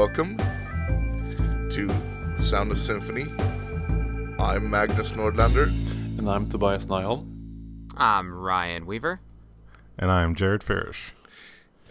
[0.00, 0.34] welcome
[1.68, 1.86] to
[2.38, 3.28] Sound of Symfony.
[4.40, 5.66] I'm Magnus Nordlander.
[6.16, 7.26] And I'm Tobias Nyholm.
[7.98, 9.20] I'm Ryan Weaver.
[9.98, 11.12] And I'm Jared Farish.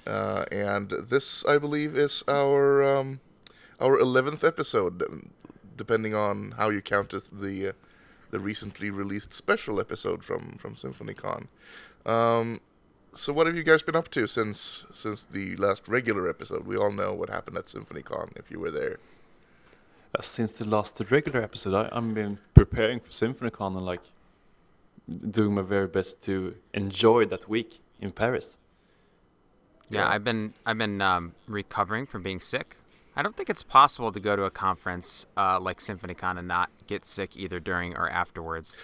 [0.07, 3.20] Uh, and this, I believe, is our um,
[3.80, 5.30] our eleventh episode,
[5.77, 7.73] depending on how you count the uh,
[8.31, 11.45] the recently released special episode from from SymfonyCon.
[12.07, 12.59] Um,
[13.14, 16.66] so, what have you guys been up to since since the last regular episode?
[16.66, 19.00] We all know what happened at SymfonyCon if you were there.
[20.17, 24.02] Uh, since the last regular episode, I, I've been preparing for SymfonyCon and like
[25.30, 28.58] doing my very best to enjoy that week in Paris.
[29.89, 30.09] Yeah, yeah.
[30.09, 32.78] I've been I've been um, recovering from being sick.
[33.16, 36.70] I don't think it's possible to go to a conference uh, like SymfonyCon and not
[36.88, 38.78] get sick either during or afterwards.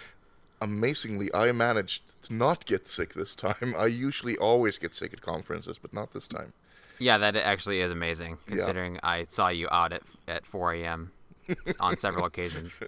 [0.60, 3.74] Amazingly, I managed to not get sick this time.
[3.76, 6.52] I usually always get sick at conferences, but not this time.
[6.98, 9.00] Yeah, that actually is amazing, considering yeah.
[9.02, 11.12] I saw you out at at 4 a.m.
[11.80, 12.80] on several occasions.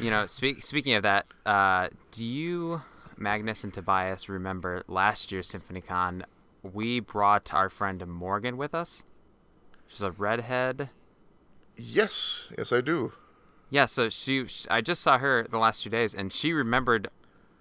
[0.00, 2.82] you know, speak, speaking of that, uh, do you
[3.22, 6.24] Magnus and Tobias remember last year's SymfonyCon,
[6.62, 9.04] we brought our friend Morgan with us.
[9.86, 10.90] She's a redhead.
[11.76, 13.12] Yes, yes, I do.
[13.72, 17.08] Yeah, so she, I just saw her the last two days, and she remembered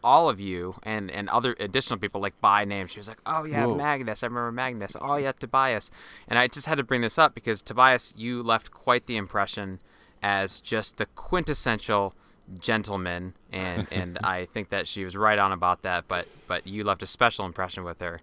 [0.04, 2.88] all of you and and other additional people like by name.
[2.88, 3.76] She was like, "Oh yeah, Whoa.
[3.76, 4.22] Magnus.
[4.22, 4.98] I remember Magnus.
[5.00, 5.90] Oh yeah, Tobias."
[6.28, 9.80] And I just had to bring this up because Tobias, you left quite the impression
[10.22, 12.14] as just the quintessential
[12.60, 16.10] gentleman, and and I think that she was right on about that.
[16.10, 18.20] But but you left a special impression with her.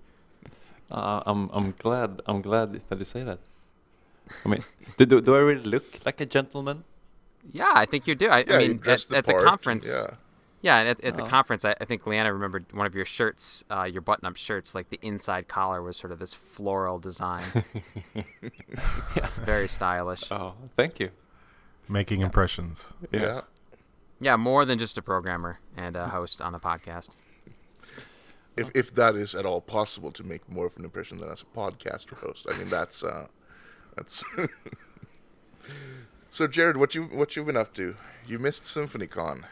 [0.90, 3.38] Uh, I'm I'm glad I'm glad that you say that.
[4.44, 4.62] I mean,
[4.98, 6.84] do, do, do I really look like a gentleman?
[7.52, 8.28] Yeah, I think you do.
[8.28, 9.88] I, yeah, I mean, at, the, at the conference.
[9.88, 10.14] Yeah.
[10.60, 11.16] Yeah, and at, at oh.
[11.16, 14.74] the conference, I, I, think Leanna remembered one of your shirts, uh, your button-up shirts,
[14.74, 17.44] like the inside collar was sort of this floral design.
[18.14, 19.28] yeah.
[19.44, 20.32] Very stylish.
[20.32, 21.10] Oh, thank you.
[21.88, 22.26] Making yeah.
[22.26, 22.92] impressions.
[23.12, 23.20] Yeah.
[23.20, 23.40] yeah.
[24.20, 27.10] Yeah, more than just a programmer and a host on a podcast.
[28.56, 31.42] If if that is at all possible to make more of an impression than as
[31.42, 33.28] a podcaster host, I mean that's uh,
[33.96, 34.24] that's.
[36.30, 37.96] so Jared, what you what you've been up to?
[38.26, 39.44] You missed SymfonyCon.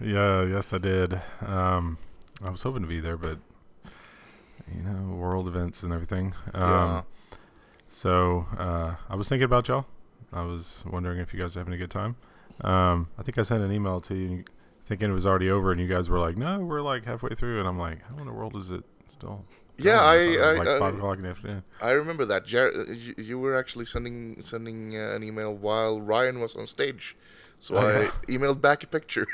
[0.00, 1.20] Yeah, yes, I did.
[1.44, 1.98] Um,
[2.44, 3.38] I was hoping to be there, but
[4.74, 6.34] you know, world events and everything.
[6.52, 7.02] Um, yeah.
[7.88, 9.86] So uh, I was thinking about y'all.
[10.32, 12.16] I was wondering if you guys are having a good time.
[12.62, 14.44] Um, I think I sent an email to you
[14.84, 17.58] thinking it was already over, and you guys were like, "No, we're like halfway through,"
[17.60, 19.44] and I'm like, "How in the world is it still?"
[19.78, 21.62] Yeah, I, I, I like I, five o'clock in the afternoon.
[21.80, 22.46] I remember that.
[22.46, 27.16] Jared, you, you were actually sending sending uh, an email while Ryan was on stage,
[27.58, 29.26] so oh, I emailed back a picture.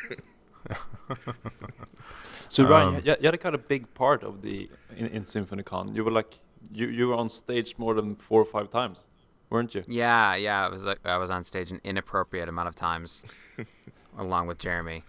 [2.48, 5.25] so Ryan, um, you, you had a kind of big part of the in, in
[5.25, 5.94] SymfonyCon.
[5.94, 6.41] You were like
[6.72, 9.06] you you were on stage more than four or five times
[9.53, 9.84] weren't you?
[9.86, 10.64] Yeah, yeah.
[10.64, 13.24] I was like, I was on stage an inappropriate amount of times,
[14.19, 15.04] along with Jeremy.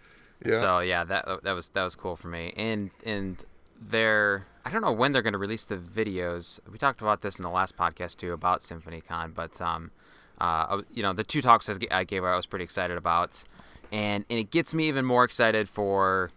[0.45, 0.59] Yeah.
[0.59, 2.53] So yeah, that that was that was cool for me.
[2.55, 3.43] And and
[3.81, 6.59] they're I don't know when they're going to release the videos.
[6.71, 9.91] We talked about this in the last podcast too about SymfonyCon, but um,
[10.39, 13.43] uh, you know, the two talks I gave I was pretty excited about,
[13.91, 16.31] and and it gets me even more excited for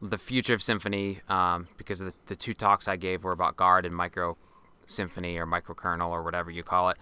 [0.00, 3.86] the future of Symfony um, because the, the two talks I gave were about Guard
[3.86, 4.36] and Micro
[4.92, 6.98] Symfony or microkernel or whatever you call it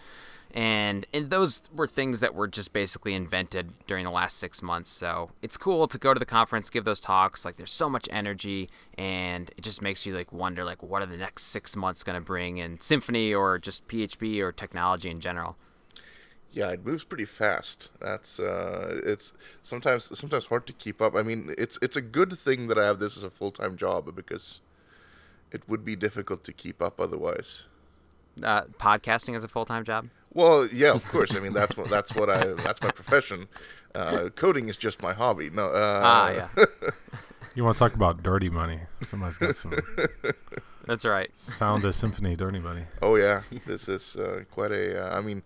[0.53, 4.91] and and those were things that were just basically invented during the last six months.
[4.91, 7.45] So it's cool to go to the conference, give those talks.
[7.45, 8.69] Like there's so much energy,
[8.99, 12.19] and it just makes you like wonder like what are the next six months going
[12.19, 15.57] to bring in symfony or just PHP or technology in general.
[16.53, 17.91] Yeah, it moves pretty fast.
[18.01, 21.15] That's uh, it's sometimes sometimes hard to keep up.
[21.15, 23.77] I mean, it's it's a good thing that I have this as a full time
[23.77, 24.63] job because
[25.53, 27.67] it would be difficult to keep up otherwise.
[28.43, 30.09] Uh, podcasting as a full time job.
[30.33, 31.35] Well, yeah, of course.
[31.35, 33.49] I mean, that's what that's what I that's my profession.
[33.95, 35.51] Uh, coding is just my hobby.
[35.51, 35.67] No.
[35.67, 36.49] Uh, ah, yeah.
[37.55, 38.81] you want to talk about dirty money?
[39.03, 39.75] Somebody's got some.
[40.87, 41.35] That's right.
[41.37, 42.83] Sound a symfony, dirty money.
[43.03, 45.07] Oh yeah, this is uh, quite a.
[45.07, 45.43] Uh, I mean,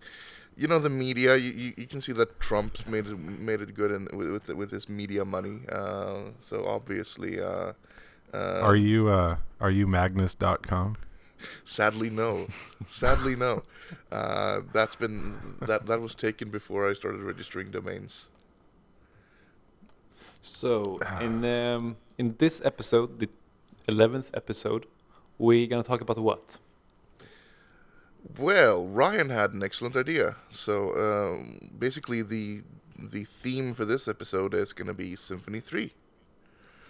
[0.55, 1.35] you know the media.
[1.35, 4.49] You, you, you, can see that Trump's made it made it good in, with with,
[4.55, 5.61] with his media money.
[5.71, 7.39] Uh, so obviously.
[7.41, 7.73] Uh,
[8.33, 10.97] are you are you Magnus.com?
[11.63, 12.45] Sadly, no.
[12.87, 13.63] Sadly, no.
[14.11, 18.27] Uh, that's been that that was taken before I started registering domains.
[20.41, 23.29] So in um, in this episode, the
[23.87, 24.85] eleventh episode,
[25.37, 26.57] we're gonna talk about what?
[28.37, 30.35] Well, Ryan had an excellent idea.
[30.49, 32.63] So um, basically, the
[32.97, 35.93] the theme for this episode is going to be Symfony Three.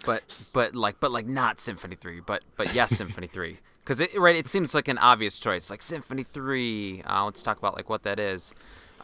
[0.04, 3.58] but but like but like not Symfony Three, but but yes, Symfony Three.
[3.86, 7.02] Because it right, it seems like an obvious choice, like Symfony Three.
[7.02, 8.52] Uh, let's talk about like what that is.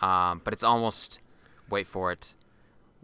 [0.01, 1.21] Um, but it's almost
[1.71, 2.35] wait for it.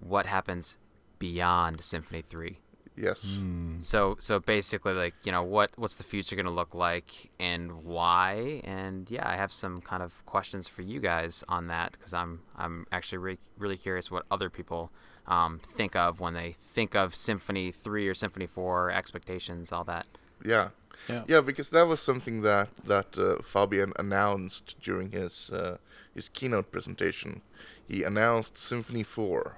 [0.00, 0.76] What happens
[1.20, 2.58] beyond Symfony Three?
[2.96, 3.38] Yes.
[3.40, 3.84] Mm.
[3.84, 7.84] So so basically, like you know, what what's the future going to look like and
[7.84, 8.60] why?
[8.64, 12.40] And yeah, I have some kind of questions for you guys on that because I'm
[12.56, 14.90] I'm actually re- really curious what other people
[15.28, 20.08] um, think of when they think of Symfony Three or Symfony Four, expectations, all that.
[20.44, 20.70] Yeah.
[21.08, 21.24] Yeah.
[21.28, 25.76] Yeah, because that was something that that uh, Fabien announced during his uh,
[26.14, 27.40] his keynote presentation.
[27.88, 29.56] He announced Symfony Four,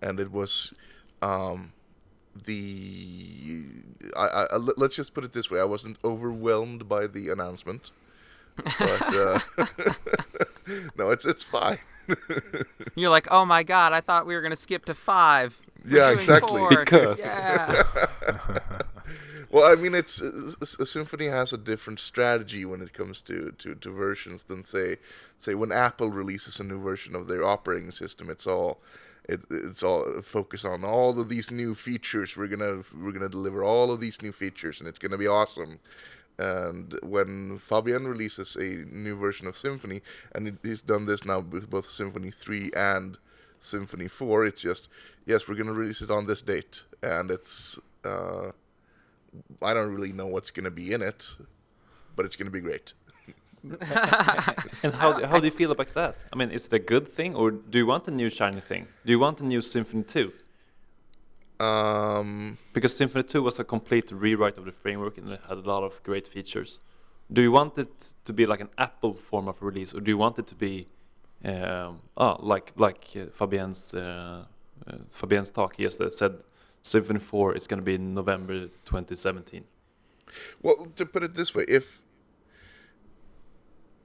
[0.00, 0.72] and it was
[1.22, 1.72] um,
[2.46, 3.64] the
[4.16, 7.28] I, I, I- let- let's just put it this way: I wasn't overwhelmed by the
[7.30, 7.90] announcement,
[8.78, 9.40] but uh,
[10.96, 11.78] no, it's it's fine.
[12.94, 15.60] You're like, oh my god, I thought we were going to skip to five.
[15.84, 16.58] We're Yeah, exactly.
[16.60, 17.82] four." Because- yeah.
[19.50, 23.74] Well, I mean, it's a symfony has a different strategy when it comes to, to,
[23.74, 24.96] to versions than say
[25.38, 28.30] say when Apple releases a new version of their operating system.
[28.30, 28.80] It's all
[29.28, 32.36] it, it's all focused on all of these new features.
[32.36, 35.80] We're gonna we're gonna deliver all of these new features, and it's gonna be awesome.
[36.38, 40.02] And when Fabien releases a new version of Symfony,
[40.34, 43.18] and he- he's done this now with both Symfony three and
[43.60, 44.88] Symfony four, it's just
[45.26, 47.78] yes, we're gonna release it on this date, and it's.
[48.04, 48.50] Uh,
[49.62, 51.36] I don't really know what's going to be in it,
[52.16, 52.92] but it's going to be great.
[54.82, 56.16] And how how do you feel about that?
[56.32, 58.86] I mean, is it a good thing, or do you want a new shiny thing?
[59.06, 60.32] Do you want a new Symfony Two?
[61.60, 65.62] Um, Because Symfony Two was a complete rewrite of the framework, and it had a
[65.72, 66.78] lot of great features.
[67.32, 70.18] Do you want it to be like an Apple form of release, or do you
[70.18, 70.86] want it to be,
[71.44, 74.44] um, ah, like like uh, Fabien's uh,
[74.86, 76.34] uh, Fabien's talk yesterday said,
[76.84, 79.64] Symfony Four is going to be in November 2017.
[80.62, 82.02] well, to put it this way, if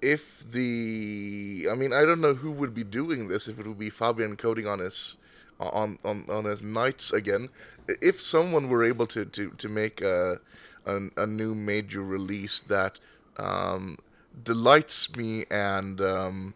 [0.01, 3.47] if the I mean, I don't know who would be doing this.
[3.47, 5.17] If it would be Fabien coding on his
[5.59, 7.49] on on on his nights again.
[7.87, 10.39] If someone were able to to to make a
[10.85, 12.99] a, a new major release that
[13.37, 13.97] um,
[14.41, 16.53] delights me and um,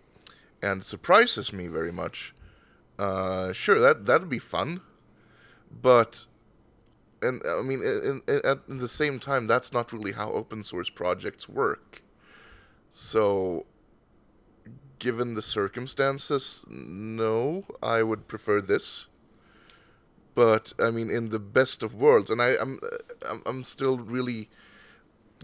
[0.61, 2.33] and surprises me very much,
[2.97, 4.81] uh, sure that that'd be fun.
[5.81, 6.27] But
[7.21, 10.89] and I mean, in, in, at the same time, that's not really how open source
[10.89, 12.03] projects work.
[12.89, 13.65] So,
[14.99, 19.07] given the circumstances, no, I would prefer this.
[20.35, 22.79] But I mean, in the best of worlds, and I, I'm,
[23.29, 24.49] I'm, I'm still really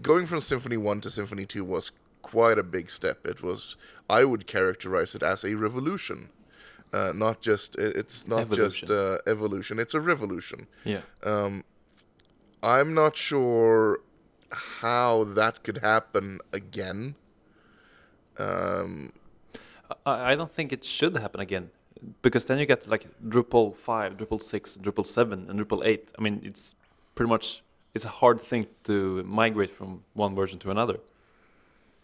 [0.02, 1.92] going from Symfony One to Symfony Two was
[2.22, 3.26] quite a big step.
[3.26, 3.76] It was,
[4.08, 6.30] I would characterize it as a revolution.
[6.92, 9.20] Uh, not just it's not just Evolution.
[9.26, 10.66] uh, evolution; it's a revolution.
[10.84, 11.02] Yeah.
[11.22, 11.64] Um,
[12.62, 14.00] I'm not sure
[14.50, 17.14] how that could happen again.
[18.38, 19.12] Um,
[20.04, 21.70] I, I don't think it should happen again,
[22.22, 26.12] because then you get like Drupal five, Drupal six, Drupal seven, and Drupal eight.
[26.18, 26.74] I mean, it's
[27.14, 27.62] pretty much
[27.94, 30.98] it's a hard thing to migrate from one version to another.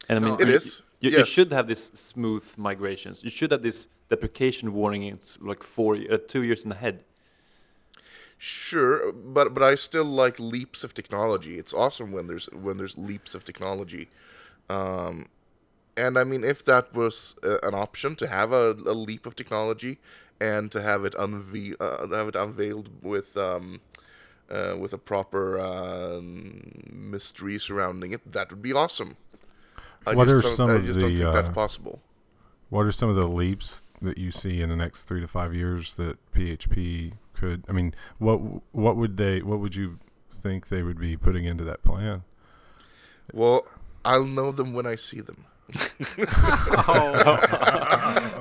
[0.08, 3.22] And I mean, It you, is, You, you should have these smooth migrations.
[3.22, 5.02] You should have this deprecation warning.
[5.04, 7.04] It's like four, uh, two years in the head
[8.36, 11.58] sure, but but I still like leaps of technology.
[11.58, 14.08] It's awesome when there's when there's leaps of technology.
[14.68, 15.26] Um,
[15.96, 19.36] and I mean, if that was uh, an option to have a, a leap of
[19.36, 19.98] technology
[20.40, 23.80] and to have it unve- uh, have it unveiled with um,
[24.50, 29.16] uh, with a proper um, mystery surrounding it, that would be awesome.
[30.06, 32.00] I What just are some I of just don't the, think that's uh, possible.
[32.68, 35.54] What are some of the leaps that you see in the next three to five
[35.54, 37.64] years that PHP could?
[37.68, 38.36] I mean, what
[38.72, 39.42] what would they?
[39.42, 39.98] What would you
[40.32, 42.22] think they would be putting into that plan?
[43.32, 43.66] Well,
[44.04, 45.44] I'll know them when I see them.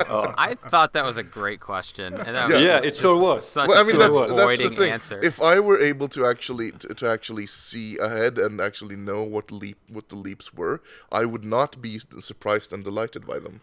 [0.07, 0.33] Oh.
[0.37, 2.13] I thought that was a great question.
[2.13, 2.55] And that Yeah.
[2.55, 3.47] was Yeah, it sure was.
[3.47, 4.91] Such well, I mean a that's that's the thing.
[4.91, 5.19] answer.
[5.23, 9.51] If I were able to actually to, to actually see ahead and actually know what
[9.51, 10.81] leap what the leaps were,
[11.11, 13.61] I would not be surprised and delighted by them.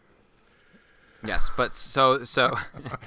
[1.25, 2.53] Yes, but so so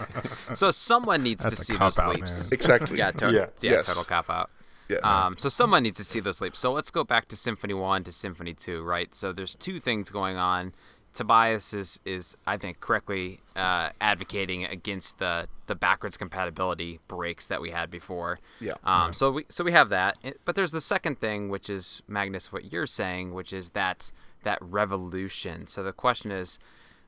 [0.54, 2.44] so someone needs to That's a see those cop-out, leaps.
[2.44, 2.50] man.
[2.54, 2.98] Exactly.
[2.98, 3.40] Yeah, to- Yeah.
[3.62, 3.86] yeah, Yes.
[3.86, 4.50] total cop out.
[4.90, 5.00] Yes.
[5.04, 6.60] Um, so someone needs to see those leaps.
[6.60, 9.14] So let's go back to Symfony One to Symfony Two, right?
[9.16, 10.74] So there's two things going on.
[11.14, 17.62] Tobias is, is I think correctly uh, advocating against the, the backwards compatibility breaks that
[17.62, 18.38] we had before.
[18.60, 18.74] Yeah.
[18.84, 22.52] Um, So we so we have that, but there's the second thing, which is Magnus,
[22.52, 24.12] what you're saying, which is that
[24.44, 25.68] that revolution.
[25.68, 26.60] So the question is,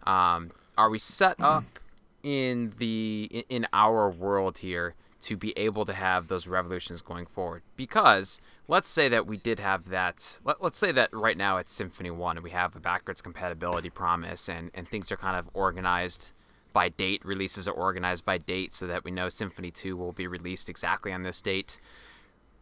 [0.05, 1.79] um, are we set up
[2.23, 7.63] in the in- our world here to be able to have those revolutions going forward.
[7.75, 11.77] Because let's say that we did have that, let, us say that right now it's
[11.77, 15.49] Symfony 1 and we have a backwards compatibility promise and, and things are kind of
[15.53, 16.33] organized
[16.73, 20.27] by date, releases are organized by date so that we know Symfony 2 will be
[20.27, 21.79] released exactly on this date.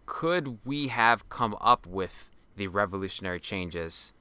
[0.05, 4.13] Could we have come up with the revolutionary changes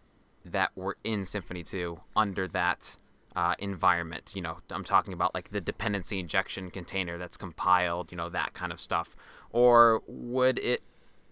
[0.45, 2.99] that were in Symfony 2 under that
[3.37, 4.33] uh, environment.
[4.35, 8.55] You know, I'm talking about like the dependency injection container that's compiled, you know, that
[8.55, 9.17] kind of stuff.
[9.51, 10.83] Or would it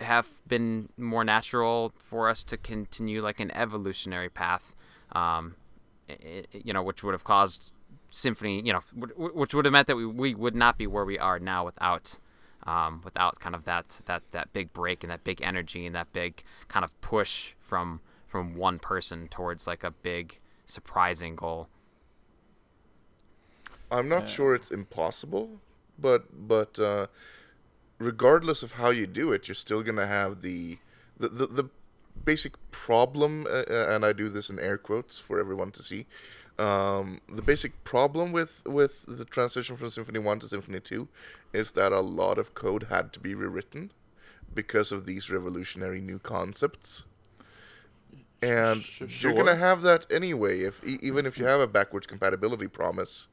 [0.00, 4.74] have been more natural for us to continue like an evolutionary path,
[5.12, 5.54] um,
[6.08, 7.72] it, you know, which would have caused
[8.10, 8.82] Symfony, you know,
[9.16, 12.18] which would have meant that we, we would not be where we are now without.
[12.64, 16.12] Um, without kind of that, that that big break and that big energy and that
[16.12, 21.68] big kind of push from from one person towards like a big surprising goal.
[23.92, 24.34] I'm not yeah.
[24.34, 25.60] sure it's impossible,
[25.98, 27.06] but but uh,
[27.98, 30.78] regardless of how you do it, you're still gonna have the
[31.18, 31.64] the the, the
[32.24, 36.06] basic problem, uh, uh, and I do this in air quotes for everyone to see.
[36.58, 41.08] Um, the basic problem with with the transition from Symfony One to Symfony Two
[41.52, 43.92] is that a lot of code had to be rewritten
[44.54, 47.04] because of these revolutionary new concepts
[48.42, 49.08] and sure.
[49.08, 50.60] you're gonna have that anyway.
[50.60, 53.28] If even if you have a backwards compatibility promise,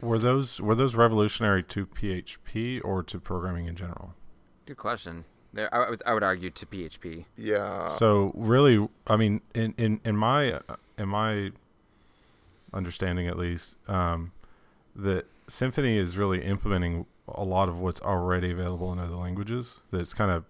[0.00, 4.14] were those were those revolutionary to PHP or to programming in general?
[4.66, 5.24] Good question.
[5.52, 7.26] There, I would, I would argue to PHP.
[7.36, 7.88] Yeah.
[7.88, 10.60] So really, I mean, in in in my
[10.98, 11.52] in my
[12.72, 14.32] understanding, at least, um,
[14.96, 19.80] that Symfony is really implementing a lot of what's already available in other languages.
[19.90, 20.44] That's kind of,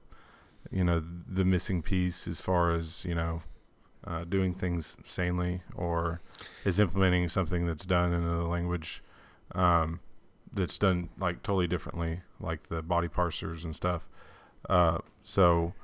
[0.70, 3.42] you know, the missing piece as far as you know
[4.06, 6.20] uh, doing things sanely or
[6.64, 9.02] is implementing something that's done in another language
[9.54, 10.00] um,
[10.52, 14.08] that's done like totally differently, like the body parsers and stuff.
[14.68, 15.74] Uh, so,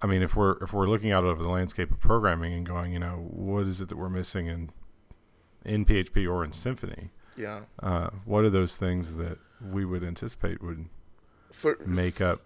[0.00, 2.92] I mean, if we're if we're looking out over the landscape of programming and going,
[2.92, 4.70] you know, what is it that we're missing in
[5.64, 7.10] in PHP or in Symfony?
[7.36, 7.62] Yeah.
[7.82, 10.86] Uh, what are those things that we would anticipate would
[11.50, 12.42] For, make up?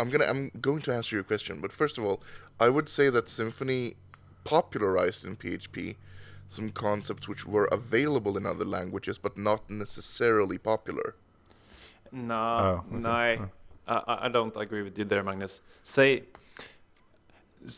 [0.00, 2.22] I'm gonna I'm going to answer your question, but first of all,
[2.58, 3.94] I would say that Symfony
[4.44, 5.96] popularized in PHP
[6.54, 11.16] some concepts which were available in other languages but not necessarily popular.
[12.12, 13.02] No, oh, okay.
[13.02, 13.38] no, I,
[13.88, 15.60] I, I don't agree with you there, Magnus.
[15.82, 16.24] Say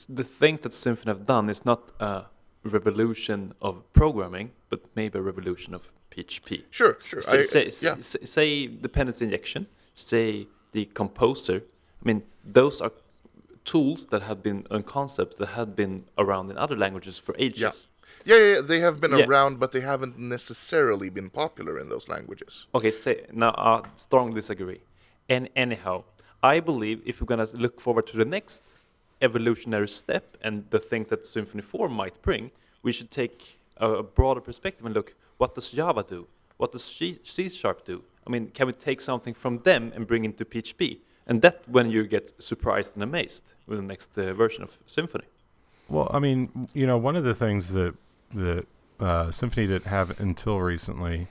[0.09, 2.25] the things that Symfony have done is not a
[2.65, 6.65] revolution of programming, but maybe a revolution of PHP.
[6.71, 7.21] Sure, sure.
[7.21, 7.97] Say, I, say, yeah.
[8.01, 11.63] say, say dependency injection, say the composer.
[12.03, 12.93] I mean, those are
[13.65, 17.89] tools that have been and concepts that have been around in other languages for ages.
[18.25, 19.25] Yeah, yeah, they have been yeah.
[19.25, 22.67] around, but they haven't necessarily been popular in those languages.
[22.75, 24.81] Okay, say now I strongly disagree.
[25.29, 26.05] And anyhow,
[26.43, 28.63] I believe if we're gonna look forward to the next
[29.23, 32.51] evolutionary step and the things that Symfony 4 might bring,
[32.83, 36.27] we should take a, a broader perspective and look what does Java do?
[36.57, 38.03] What does C, C Sharp do?
[38.27, 40.99] I mean, can we take something from them and bring it to PHP?
[41.27, 45.25] and that when you get surprised and amazed with the next uh, version of Symfony.
[45.89, 47.95] Well, I mean, you know, one of the things that
[48.35, 48.67] that
[48.99, 51.29] uh, Symfony didn't have until recently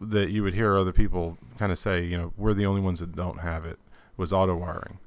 [0.00, 3.00] that you would hear other people kind of say, you know, we're the only ones
[3.00, 3.78] that don't have it
[4.16, 4.98] was auto wiring.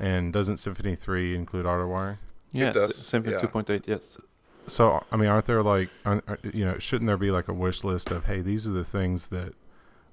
[0.00, 2.18] And doesn't Symfony 3 include auto wiring?
[2.52, 2.92] Yes, it does.
[2.94, 3.38] Symfony yeah.
[3.38, 4.18] 2.8, yes.
[4.66, 7.84] So, I mean, aren't there like, aren't, you know, shouldn't there be like a wish
[7.84, 9.54] list of, hey, these are the things that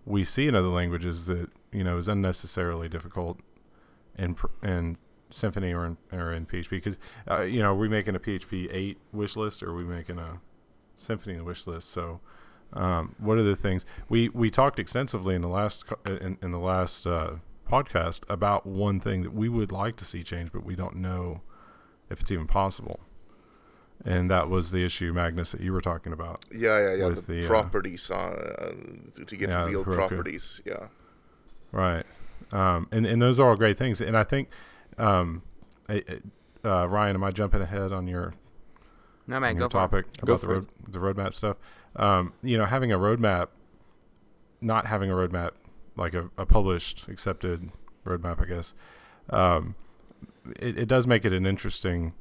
[0.05, 3.39] we see in other languages that you know is unnecessarily difficult
[4.17, 4.97] in in
[5.31, 6.97] Symfony or in, or in PHP because
[7.29, 10.19] uh, you know are we making a PHP eight wish list or are we making
[10.19, 10.39] a
[10.97, 11.89] Symfony wish list?
[11.89, 12.19] So
[12.73, 16.59] um, what are the things we we talked extensively in the last in, in the
[16.59, 17.35] last uh,
[17.69, 21.41] podcast about one thing that we would like to see change, but we don't know
[22.09, 22.99] if it's even possible
[24.03, 26.43] and that was the issue, Magnus, that you were talking about.
[26.51, 27.09] Yeah, yeah, yeah.
[27.09, 28.71] The, the, uh, properties uh, uh,
[29.25, 30.61] to get yeah, real properties.
[30.65, 30.87] Yeah.
[31.71, 32.05] Right,
[32.51, 34.49] um, and and those are all great things, and I think,
[34.97, 35.43] um,
[35.89, 38.33] uh, Ryan, am I jumping ahead on your?
[39.27, 41.57] No, man, go topic about the road, the roadmap stuff.
[41.95, 43.47] Um, you know, having a roadmap,
[44.61, 45.51] not having a roadmap
[45.95, 47.71] like a, a published, accepted
[48.05, 48.73] roadmap, I guess.
[49.29, 49.75] Um,
[50.59, 52.13] it, it does make it an interesting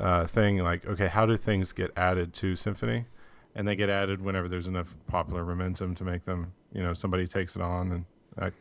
[0.00, 3.06] uh, thing like okay how do things get added to Symfony?
[3.54, 7.26] and they get added whenever there's enough popular momentum to make them you know somebody
[7.26, 7.90] takes it on
[8.38, 8.52] and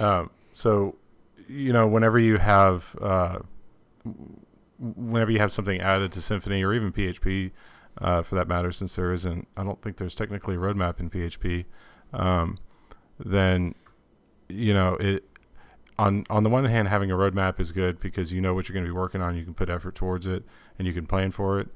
[0.00, 0.96] I, uh, so
[1.48, 3.38] you know whenever you have uh,
[4.78, 7.50] whenever you have something added to symfony or even php
[8.00, 11.10] uh, for that matter since there isn't i don't think there's technically a roadmap in
[11.10, 11.64] php
[12.12, 12.56] um,
[13.18, 13.74] then
[14.48, 15.24] you know, it
[15.98, 18.74] on on the one hand, having a roadmap is good because you know what you're
[18.74, 19.36] going to be working on.
[19.36, 20.44] You can put effort towards it,
[20.78, 21.68] and you can plan for it.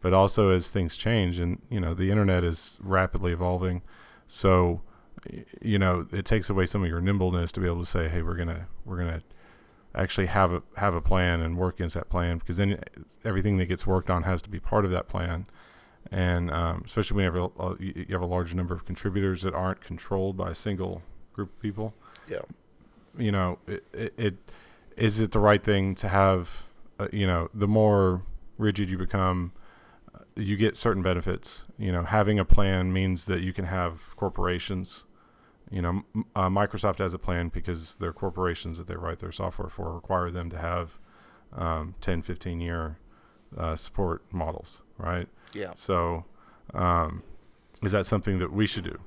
[0.00, 3.82] But also, as things change, and you know, the internet is rapidly evolving,
[4.28, 4.82] so
[5.60, 8.22] you know, it takes away some of your nimbleness to be able to say, "Hey,
[8.22, 9.22] we're gonna we're gonna
[9.94, 12.82] actually have a have a plan and work against that plan," because then
[13.24, 15.46] everything that gets worked on has to be part of that plan.
[16.10, 19.54] And um, especially when you have, a, you have a large number of contributors that
[19.54, 21.02] aren't controlled by a single
[21.34, 21.94] group of people.
[22.26, 22.40] Yeah
[23.18, 24.34] you know, it, it, it
[24.96, 26.64] is it the right thing to have,
[26.98, 28.22] uh, you know, the more
[28.58, 29.52] rigid you become,
[30.40, 31.66] you get certain benefits.
[31.78, 35.04] You know, having a plan means that you can have corporations.
[35.70, 36.02] You know,
[36.34, 40.30] uh, Microsoft has a plan because their corporations that they write their software for require
[40.30, 40.98] them to have
[41.52, 42.98] um, 10, 15 year
[43.56, 45.28] uh, support models, right?
[45.52, 45.72] Yeah.
[45.76, 46.24] So,
[46.74, 47.22] um,
[47.82, 48.98] is that something that we should do?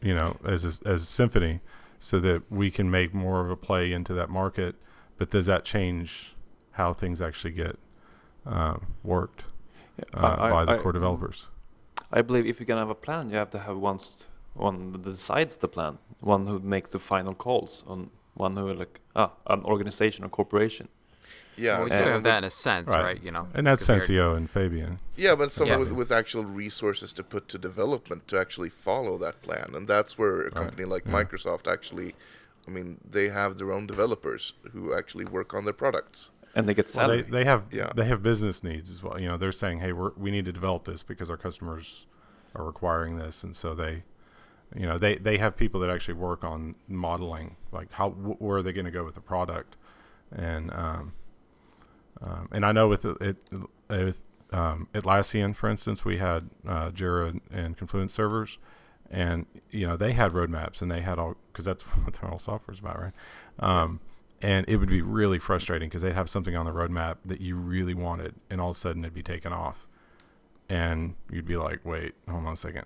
[0.00, 1.60] You know, as a, as Symfony,
[1.98, 4.74] so that we can make more of a play into that market.
[5.18, 6.34] But does that change
[6.72, 7.78] how things actually get
[8.44, 9.44] uh, worked
[10.14, 11.46] uh, I, by the I, core developers?
[12.12, 13.98] I believe if you're gonna have a plan, you have to have one
[14.54, 19.00] one that decides the plan, one who makes the final calls, on one who like
[19.16, 20.88] ah an organization or corporation.
[21.56, 23.02] Yeah, well, we do have that in a sense, right?
[23.02, 23.22] right?
[23.22, 24.98] You know, and that's Sensio and Fabien.
[25.16, 25.84] Yeah, but someone yeah.
[25.84, 30.16] with, with, actual resources to put to development to actually follow that plan, and that's
[30.16, 30.92] where a company right.
[30.92, 31.12] like yeah.
[31.12, 32.14] Microsoft actually,
[32.66, 36.30] I mean, they have their own developers who actually work on their products.
[36.54, 37.22] And they get salary.
[37.22, 37.92] Well, they, they have yeah.
[37.94, 39.18] they have business needs as well.
[39.18, 42.06] You know, they're saying, hey, we we need to develop this because our customers
[42.54, 44.02] are requiring this, and so they
[44.74, 48.58] you know they they have people that actually work on modeling like how wh- where
[48.58, 49.76] are they going to go with the product
[50.34, 51.12] and um,
[52.22, 53.36] um, and I know with it,
[53.88, 58.58] with um, Atlassian, for instance, we had uh, Jira and Confluence servers,
[59.10, 62.38] and you know they had roadmaps and they had all because that's what their whole
[62.38, 63.12] software is about, right?
[63.58, 64.00] Um,
[64.42, 67.56] and it would be really frustrating because they'd have something on the roadmap that you
[67.56, 69.86] really wanted, and all of a sudden it'd be taken off,
[70.68, 72.84] and you'd be like, "Wait, hold on a second,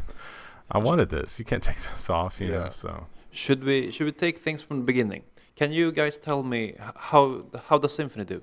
[0.70, 1.38] I wanted this.
[1.38, 2.58] You can't take this off." You yeah.
[2.64, 5.24] know, so should we should we take things from the beginning?
[5.56, 8.42] Can you guys tell me how how does Symfony do?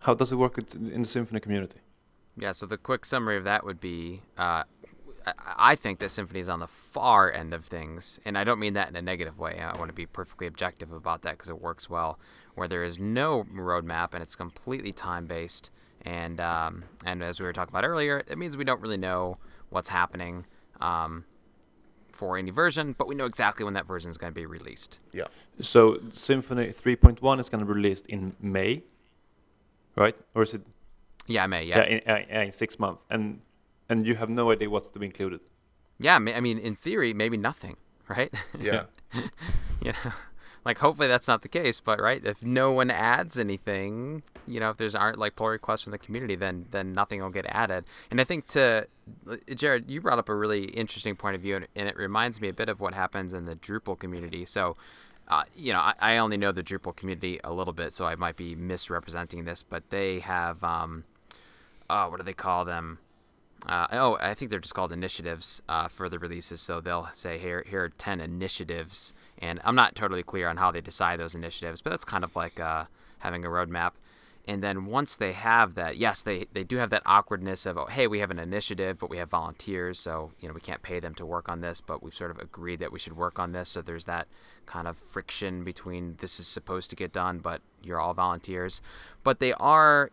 [0.00, 1.80] How does it work in the Symfony community?
[2.36, 4.62] Yeah, so the quick summary of that would be uh,
[5.36, 8.74] I think that symfony is on the far end of things, and I don't mean
[8.74, 9.58] that in a negative way.
[9.60, 12.18] I want to be perfectly objective about that because it works well.
[12.54, 15.70] Where there is no roadmap and it's completely time based,
[16.02, 19.38] and um, and as we were talking about earlier, it means we don't really know
[19.70, 20.46] what's happening
[20.80, 21.24] um,
[22.12, 24.98] for any version, but we know exactly when that version is going to be released.
[25.12, 25.26] Yeah.
[25.58, 28.82] So Symfony 3.1 is going to be released in May
[29.98, 30.16] right?
[30.34, 30.62] Or is it?
[31.26, 31.64] Yeah, May.
[31.64, 33.40] Yeah, yeah, in, in six months, and
[33.88, 35.40] and you have no idea what's to be included.
[35.98, 37.76] Yeah, I mean, in theory, maybe nothing,
[38.08, 38.32] right?
[38.58, 38.84] Yeah.
[39.82, 40.12] you know,
[40.64, 44.70] like hopefully that's not the case, but right, if no one adds anything, you know,
[44.70, 47.84] if there's aren't like pull requests from the community, then then nothing will get added.
[48.10, 48.86] And I think to
[49.54, 52.48] Jared, you brought up a really interesting point of view, and, and it reminds me
[52.48, 54.44] a bit of what happens in the Drupal community.
[54.44, 54.76] So
[55.28, 58.14] uh, you know, I, I, only know the Drupal community a little bit, so I
[58.14, 61.04] might be misrepresenting this, but they have, um,
[61.90, 62.98] oh, what do they call them?
[63.66, 66.60] Uh, oh, I think they're just called initiatives uh, for the releases.
[66.60, 70.70] So they'll say here, here are ten initiatives, and I'm not totally clear on how
[70.70, 72.84] they decide those initiatives, but that's kind of like uh,
[73.18, 73.92] having a roadmap.
[74.46, 77.84] And then once they have that, yes, they, they do have that awkwardness of, oh,
[77.84, 81.00] hey, we have an initiative, but we have volunteers, so you know we can't pay
[81.00, 83.52] them to work on this, but we've sort of agreed that we should work on
[83.52, 83.68] this.
[83.68, 84.26] So there's that
[84.64, 88.80] kind of friction between this is supposed to get done, but you're all volunteers.
[89.22, 90.10] But they are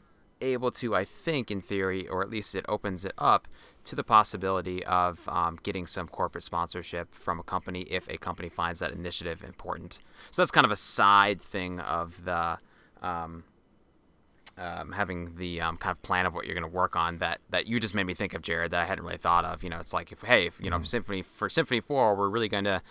[0.53, 3.47] able to, I think, in theory, or at least it opens it up
[3.85, 8.49] to the possibility of um, getting some corporate sponsorship from a company if a company
[8.49, 9.99] finds that initiative important.
[10.31, 12.57] So that's kind of a side thing of the.
[13.01, 13.43] Um,
[14.57, 17.41] um, having the um, kind of plan of what you're going to work on that
[17.49, 19.63] that you just made me think of, Jared, that I hadn't really thought of.
[19.63, 21.11] You know, it's like if hey, if you know, mm-hmm.
[21.11, 22.81] Symfony for Symfony Four, we're really going to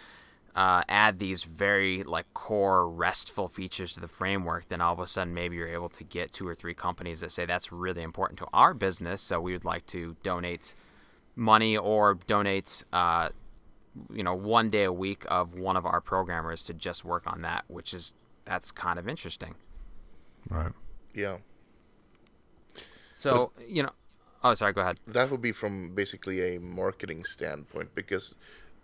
[0.55, 5.07] uh, add these very like core restful features to the framework, then all of a
[5.07, 8.38] sudden maybe you're able to get two or three companies that say that's really important
[8.38, 10.75] to our business, so we would like to donate
[11.35, 12.85] money or donate.
[12.93, 13.31] Uh,
[14.12, 17.43] you know, one day a week of one of our programmers to just work on
[17.43, 18.14] that, which is
[18.45, 19.55] that's kind of interesting.
[20.49, 20.73] Right.
[21.14, 21.38] Yeah.
[23.17, 23.90] So you know,
[24.43, 24.73] oh, sorry.
[24.73, 24.99] Go ahead.
[25.07, 28.35] That would be from basically a marketing standpoint because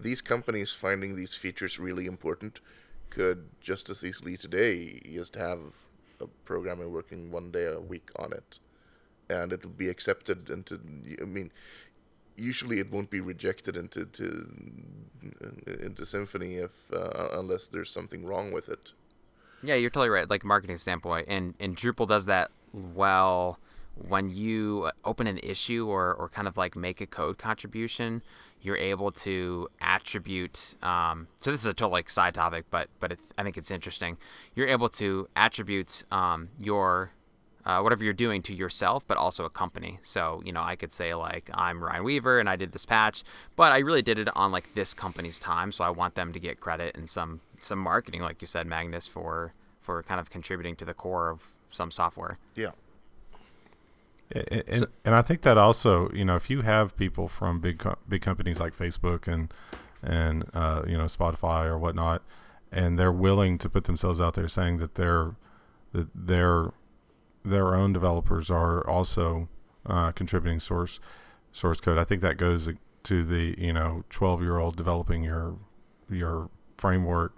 [0.03, 2.61] these companies finding these features really important
[3.11, 5.59] could just as easily today just have
[6.21, 8.59] a programmer working one day a week on it,
[9.29, 10.49] and it would be accepted.
[10.49, 10.81] into
[11.21, 11.51] I mean,
[12.37, 14.25] usually it won't be rejected into to,
[15.67, 18.93] into symfony if uh, unless there's something wrong with it.
[19.63, 20.29] Yeah, you're totally right.
[20.29, 23.59] Like marketing standpoint, and and Drupal does that well
[23.95, 28.23] when you open an issue or, or kind of like make a code contribution,
[28.63, 30.75] you're able to attribute.
[30.83, 33.71] Um, so this is a total like side topic, but but it, I think it's
[33.71, 34.17] interesting.
[34.55, 37.13] You're able to attribute um, your
[37.65, 39.99] uh, whatever you're doing to yourself, but also a company.
[40.03, 43.23] So you know, I could say like I'm Ryan Weaver and I did this patch,
[43.57, 46.41] but I really did it on like this company's time, so I want them to
[46.41, 50.77] get credit and some some marketing, like you said, Magnus, for for kind of contributing
[50.77, 52.39] to the core of some software.
[52.55, 52.71] Yeah.
[54.33, 57.81] And, and, and, I think that also, you know, if you have people from big
[57.81, 59.53] co- big companies like Facebook and
[60.03, 62.23] and uh, you know Spotify or whatnot,
[62.71, 65.35] and they're willing to put themselves out there saying that their
[65.93, 66.71] that their
[67.45, 69.49] their own developers are also
[69.87, 71.01] uh, contributing source
[71.53, 71.99] source code.
[71.99, 72.71] I think that goes
[73.03, 75.57] to the you know twelve year old developing your
[76.09, 77.35] your framework,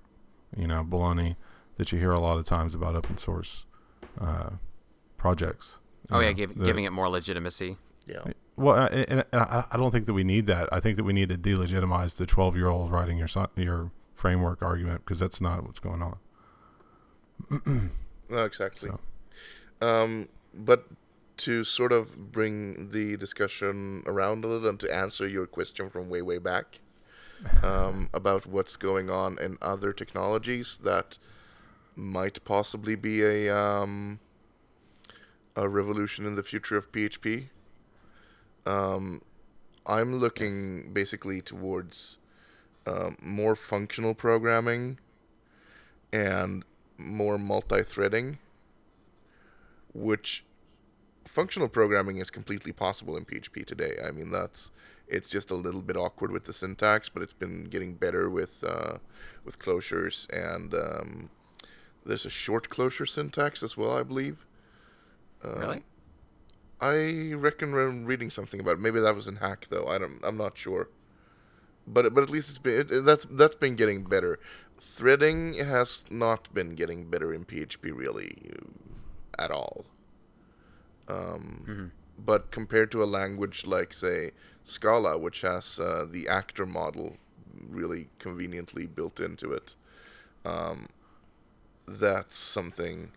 [0.57, 1.37] you know, baloney
[1.77, 3.67] that you hear a lot of times about open source
[4.21, 4.51] uh,
[5.17, 5.79] projects.
[6.13, 7.77] Oh yeah, give, the, giving it more legitimacy.
[8.07, 8.33] Yeah.
[8.57, 10.69] Well, and, and I, I don't think that we need that.
[10.73, 14.63] I think that we need to delegitimize the 12 year old writing your your framework
[14.63, 16.19] argument because that's not what's going on.
[18.29, 18.91] no, exactly.
[18.91, 19.01] So.
[19.87, 20.87] Um, but
[21.39, 26.09] to sort of bring the discussion around a little and to answer your question from
[26.09, 26.81] way way back
[27.63, 31.19] um, about what's going on in other technologies that
[31.97, 34.21] might possibly be a um,
[35.57, 37.49] a revolution in the future of PHP.
[38.65, 39.23] Um,
[39.87, 40.87] I'm looking yes.
[40.93, 42.19] basically towards
[42.87, 44.99] um, more functional programming
[46.13, 46.65] and
[46.99, 48.39] more multi-threading,
[49.93, 50.45] which
[51.25, 53.97] functional programming is completely possible in PHP today.
[54.05, 54.71] I mean, that's
[55.09, 58.65] it's just a little bit awkward with the syntax, but it's been getting better with
[58.65, 58.99] uh,
[59.45, 61.31] with closures and um,
[62.05, 64.47] there's a short closure syntax as well, I believe.
[65.45, 65.83] Uh, really?
[66.81, 68.81] I reckon I'm reading something about it.
[68.81, 69.87] Maybe that was in Hack though.
[69.87, 70.21] I don't.
[70.25, 70.89] I'm not sure.
[71.87, 74.39] But but at least it's been it, that's that's been getting better.
[74.81, 78.37] Threading has not been getting better in PHP really
[79.39, 79.85] at all.
[81.09, 81.87] Um, mm-hmm.
[82.19, 87.17] But compared to a language like say Scala, which has uh, the actor model
[87.69, 89.75] really conveniently built into it,
[90.45, 90.89] um,
[91.87, 93.13] that's something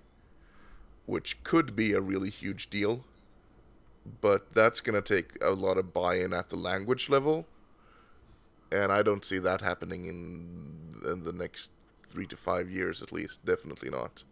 [1.05, 3.03] which could be a really huge deal,
[4.21, 7.45] but that's going to take a lot of buy in at the language level.
[8.71, 11.71] And I don't see that happening in, in the next
[12.07, 13.45] three to five years at least.
[13.45, 14.23] Definitely not.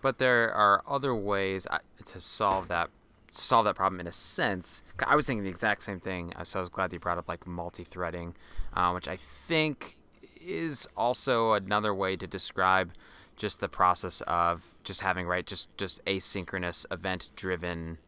[0.00, 2.90] But there are other ways uh, to solve that
[3.34, 4.82] solve that problem in a sense.
[5.06, 7.28] I was thinking the exact same thing, uh, so I was glad you brought up
[7.28, 8.34] like multi-threading,
[8.74, 9.96] uh, which I think
[10.38, 12.92] is also another way to describe
[13.42, 17.98] just the process of just having right just just asynchronous event driven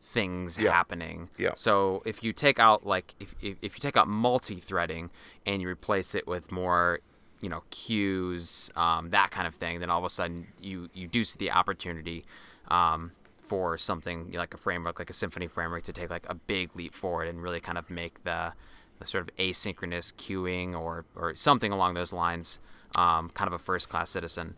[0.00, 0.70] things yeah.
[0.70, 1.28] happening.
[1.36, 1.50] Yeah.
[1.56, 5.10] So if you take out like if, if, if you take out multi-threading
[5.44, 7.00] and you replace it with more
[7.42, 11.08] you know queues um, that kind of thing then all of a sudden you you
[11.08, 12.24] do see the opportunity
[12.68, 13.10] um,
[13.40, 16.94] for something like a framework like a symfony framework to take like a big leap
[16.94, 18.52] forward and really kind of make the,
[19.00, 22.60] the sort of asynchronous queuing or or something along those lines
[22.96, 24.54] um, kind of a first class citizen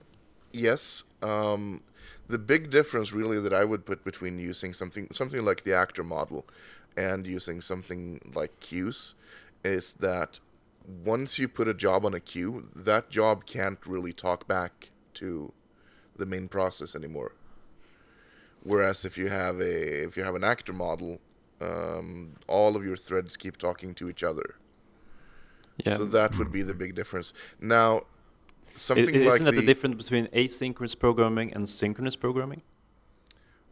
[0.53, 1.05] yes.
[1.23, 1.83] Um,
[2.29, 6.05] the big difference, really, that I would put between using something something like the actor
[6.05, 6.47] model
[6.97, 9.15] and using something like queues
[9.65, 10.41] is that
[11.05, 15.53] once you put a job on a queue, that job can't really talk back to
[16.17, 17.33] the main process anymore.
[18.63, 21.21] Whereas if you have a if you have an actor model,
[21.61, 24.57] um, all of your threads keep talking to each other.
[25.85, 25.97] Yeah.
[25.97, 27.33] So that would be the big difference.
[27.59, 28.03] Now,
[28.81, 32.63] something is, like isn't that the, the difference between asynchronous programming and synchronous programming?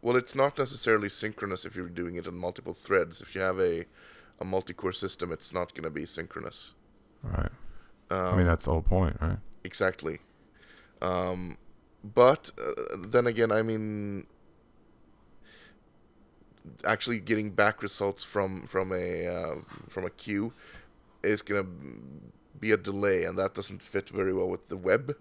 [0.01, 3.21] Well, it's not necessarily synchronous if you're doing it on multiple threads.
[3.21, 3.85] If you have a
[4.39, 6.73] a multi-core system, it's not going to be synchronous.
[7.23, 7.51] Right.
[8.09, 9.37] Um, I mean, that's the whole point, right?
[9.65, 10.19] Exactly.
[11.01, 11.57] Um,
[12.03, 14.27] but uh, then again, I mean,
[16.85, 19.55] actually getting back results from from a uh,
[19.89, 20.53] from a queue
[21.23, 21.69] is going to
[22.59, 25.15] be a delay, and that doesn't fit very well with the web.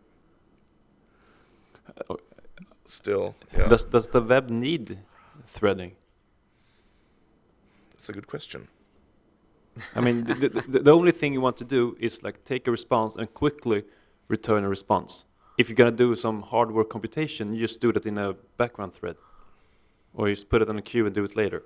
[2.85, 3.69] Still, yeah.
[3.69, 4.99] Does does the web need
[5.45, 5.93] threading?
[7.93, 8.69] That's a good question.
[9.95, 12.71] I mean, the, the, the, only thing you want to do is like take a
[12.71, 13.85] response and quickly
[14.29, 15.27] return a response.
[15.59, 19.17] If you're gonna do some hardware computation, you just do that in a background thread,
[20.15, 21.63] or you just put it on a queue and do it later.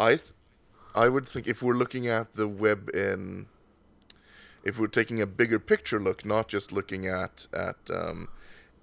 [0.00, 0.32] I, th-
[0.94, 3.46] I would think if we're looking at the web in,
[4.66, 8.28] if we're taking a bigger picture look, not just looking at at um,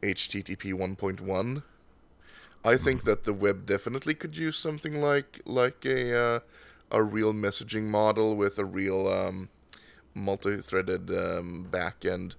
[0.02, 1.64] HTTP 1.1,
[2.64, 6.40] I think that the web definitely could use something like like a uh,
[6.90, 9.50] a real messaging model with a real um,
[10.14, 12.36] multi-threaded um, backend,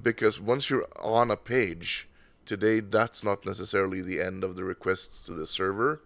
[0.00, 2.08] because once you're on a page
[2.44, 6.02] today, that's not necessarily the end of the requests to the server.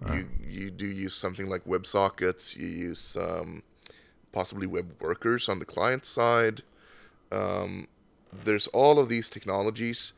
[0.00, 0.26] Right.
[0.42, 2.56] You you do use something like WebSockets.
[2.56, 3.62] You use um,
[4.32, 6.62] possibly web workers on the client side.
[7.30, 7.88] Um,
[8.44, 10.12] there's all of these technologies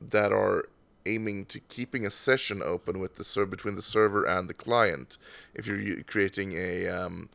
[0.00, 0.68] that are
[1.06, 5.18] aiming to keeping a session open with the ser- between the server and the client.
[5.54, 7.28] If you're creating a um,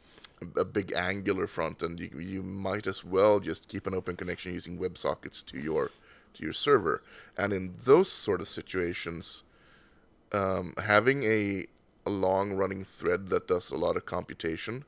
[0.55, 4.53] a big Angular front end, you you might as well just keep an open connection
[4.53, 5.91] using WebSockets to your
[6.33, 7.03] to your server.
[7.37, 9.43] And in those sort of situations,
[10.31, 11.65] um, having a,
[12.05, 14.85] a long running thread that does a lot of computation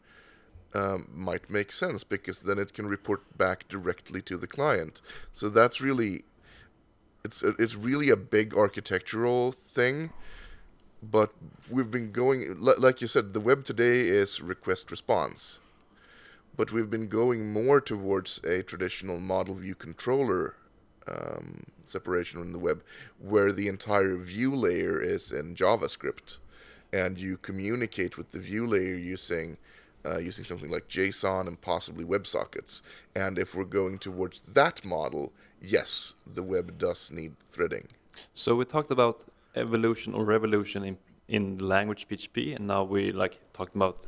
[0.73, 5.01] um, might make sense because then it can report back directly to the client.
[5.33, 6.23] So that's really
[7.23, 10.11] it's it's really a big architectural thing
[11.01, 11.31] but
[11.69, 15.59] we've been going like you said the web today is request response
[16.55, 20.55] but we've been going more towards a traditional model view controller
[21.07, 22.83] um, separation in the web
[23.19, 26.37] where the entire view layer is in javascript
[26.93, 29.57] and you communicate with the view layer using
[30.05, 32.81] uh, using something like JSON and possibly WebSockets.
[33.15, 37.87] And if we're going towards that model, yes, the web does need threading.
[38.33, 43.11] So we talked about evolution or revolution in in the language PHP, and now we
[43.13, 44.05] like talked about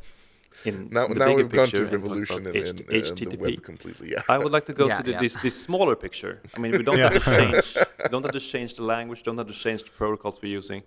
[0.66, 3.64] in now, the now bigger we've gone to picture revolution in, in, in, the web
[3.64, 4.12] completely.
[4.12, 4.22] Yeah.
[4.30, 5.20] I would like to go yeah, to the, yeah.
[5.20, 6.42] this this smaller picture.
[6.56, 7.78] I mean, we don't have to change.
[8.04, 9.24] We don't have to change the language.
[9.24, 10.84] Don't have to change the protocols we're using.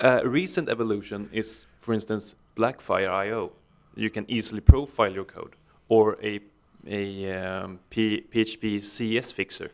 [0.00, 3.52] Uh, recent evolution is, for instance, Blackfire IO
[3.98, 5.56] you can easily profile your code
[5.88, 6.40] or a
[6.86, 9.72] a um, PHP CS fixer.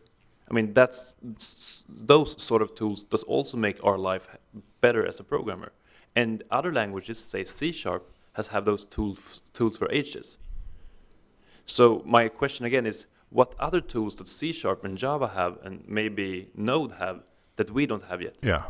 [0.49, 1.15] I mean, that's
[1.87, 4.27] those sort of tools does also make our life
[4.81, 5.71] better as a programmer.
[6.15, 10.37] And other languages, say C sharp, has have those tools tools for ages.
[11.65, 15.83] So my question again is, what other tools does C sharp and Java have, and
[15.87, 17.21] maybe Node have
[17.55, 18.35] that we don't have yet?
[18.41, 18.63] Yeah,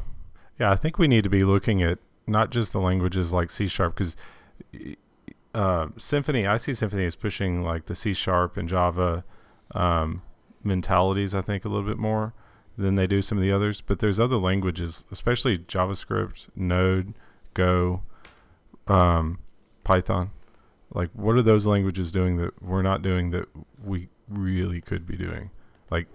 [0.60, 0.72] yeah.
[0.72, 3.96] I think we need to be looking at not just the languages like C sharp
[3.96, 4.16] because
[5.56, 9.24] uh, Symfony, I see Symfony as pushing like the C sharp and Java
[9.72, 10.22] um,
[10.64, 12.34] mentalities, I think, a little bit more
[12.78, 13.80] than they do some of the others.
[13.80, 17.14] But there's other languages, especially JavaScript, Node,
[17.54, 18.02] Go,
[18.88, 19.40] um,
[19.86, 20.32] Python.
[20.94, 23.48] Like, what are those languages doing that we're not doing that
[23.82, 25.52] we really could be doing?
[25.90, 26.08] Like,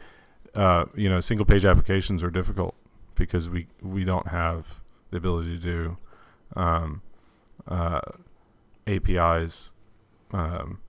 [0.55, 2.75] uh, you know, single page applications are difficult
[3.15, 5.97] because we, we don't have the ability to do
[6.57, 7.01] um,
[7.67, 8.01] uh,
[8.91, 9.73] APIs
[10.33, 10.81] um,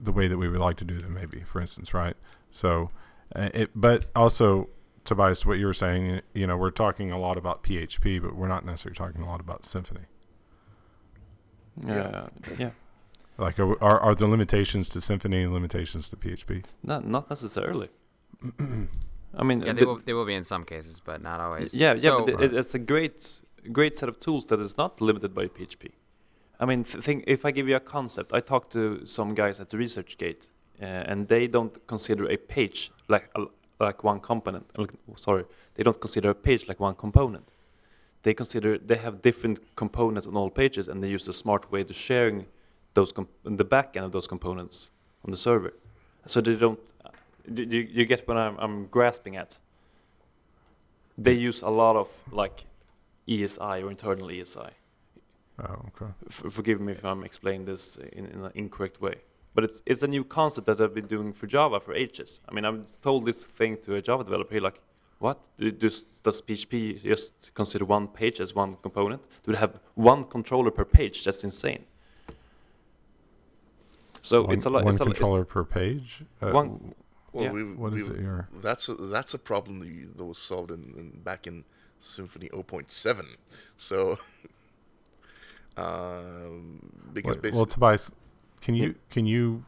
[0.00, 2.16] the way that we would like to do them, maybe, for instance, right?
[2.50, 2.90] So,
[3.34, 4.68] uh, it, but also,
[5.04, 8.48] Tobias, what you were saying, you know, we're talking a lot about PHP, but we're
[8.48, 10.06] not necessarily talking a lot about Symfony.
[11.86, 12.70] Yeah, yeah.
[13.38, 16.64] Like, are, are, are the limitations to Symfony limitations to PHP?
[16.82, 17.88] Not not necessarily.
[19.34, 21.72] I mean, yeah, they will, they will be in some cases, but not always.
[21.72, 23.40] Yeah, yeah, so, but it, it's a great
[23.72, 25.90] great set of tools that is not limited by PHP.
[26.60, 29.70] I mean, think if I give you a concept, I talked to some guys at
[29.70, 30.50] the ResearchGate,
[30.82, 33.30] uh, and they don't consider a page like
[33.78, 34.66] like one component.
[35.16, 35.44] Sorry,
[35.74, 37.48] they don't consider a page like one component.
[38.22, 41.82] They consider they have different components on all pages, and they use a smart way
[41.82, 42.46] to sharing
[42.92, 44.90] those the back end of those components
[45.24, 45.72] on the server.
[46.26, 46.78] So they don't.
[47.50, 49.58] You, you get what I'm, I'm grasping at.
[51.16, 52.66] They use a lot of like
[53.26, 54.72] ESI or internal ESI
[55.62, 56.12] Oh, okay.
[56.28, 59.16] F forgive me if I'm explaining this in, in, an incorrect way.
[59.54, 62.40] But it's it's a new concept that I've been doing for Java for ages.
[62.48, 64.80] I mean, I've told this thing to a Java developer, he's like,
[65.18, 65.38] what?
[65.58, 69.22] does, does PHP just consider one page as one component?
[69.44, 71.24] Do they have one controller per page?
[71.24, 71.84] That's insane.
[74.22, 74.84] So one, it's a lot.
[74.84, 76.22] One it's controller a, per page.
[76.40, 76.94] Uh, one.
[77.32, 77.52] Well, yeah.
[77.52, 78.48] we've, what we've, is it here?
[78.62, 81.64] That's a, that's a problem that, that was solved in, in back in
[82.00, 83.26] Symfony 0.7.
[83.76, 84.18] So
[85.80, 86.80] Um,
[87.12, 88.10] because well, well, Tobias,
[88.60, 89.64] can you can you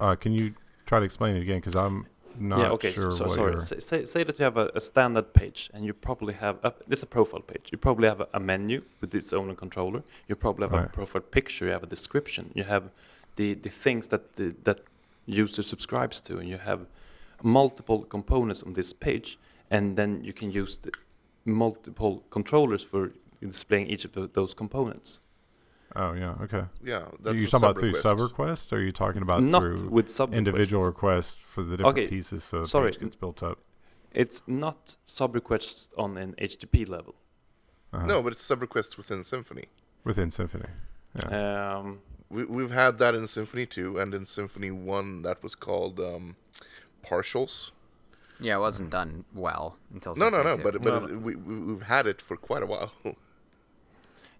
[0.00, 0.54] uh, can you
[0.86, 1.56] try to explain it again?
[1.56, 2.06] Because I'm
[2.38, 3.10] not yeah, okay, sure.
[3.10, 3.60] So, what sorry.
[3.60, 7.00] Say, say that you have a, a, standard page, and you probably have a, this
[7.00, 7.68] is a profile page.
[7.70, 10.02] You probably have a, a menu with its own controller.
[10.28, 10.86] You probably have right.
[10.86, 11.66] a profile picture.
[11.66, 12.50] You have a description.
[12.54, 12.90] You have
[13.36, 14.80] the the things that the, that
[15.26, 16.86] user subscribes to, and you have
[17.42, 19.38] multiple components on this page,
[19.70, 20.92] and then you can use the
[21.44, 25.20] multiple controllers for displaying each of the, those components.
[25.96, 26.64] Oh yeah, okay.
[26.82, 29.88] Yeah, Are you talking about through sub requests, or are you talking about Not through
[29.90, 31.38] with sub individual requests.
[31.40, 32.90] requests for the different Okay, pieces so the sorry.
[32.92, 33.58] page gets built up?
[34.12, 37.14] It's not sub requests on an HTTP level.
[37.92, 38.06] Uh-huh.
[38.06, 39.66] No, but it's sub requests within Symfony.
[40.04, 40.68] within Symfony.
[41.18, 41.76] Yeah.
[41.78, 46.00] Um, We, we've had that in Symfony 2, and in Symfony 1, that was called
[46.00, 46.34] um,
[47.04, 47.70] partials.
[48.40, 50.14] Yeah, it wasn't done well until.
[50.16, 50.62] No, no, no, 2.
[50.64, 51.08] but, but No.
[51.08, 52.92] it- we, we, we've had it for quite a while.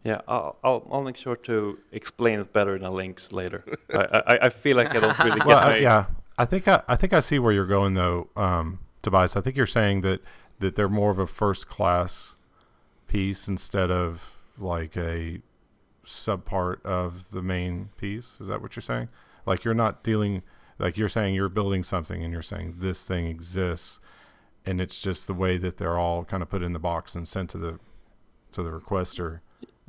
[0.04, 3.64] yeah, I'll, I'll I'll make sure to explain it better in the links later.
[3.92, 6.06] I, I I feel like I don't really get Well, I- yeah,
[6.38, 9.34] I think I, I think I see where you're going though, um, Tobias.
[9.36, 10.20] I think you're saying that
[10.60, 12.36] that they're more of a first class
[13.08, 15.40] piece instead of like a
[16.04, 18.38] subpart of the main piece.
[18.40, 19.08] Is that what you're saying?
[19.46, 20.42] Like you're not dealing
[20.78, 24.00] like you're saying you're building something and you're saying this thing exists
[24.66, 27.28] and it's just the way that they're all kind of put in the box and
[27.28, 27.78] sent to the
[28.52, 29.40] to the requester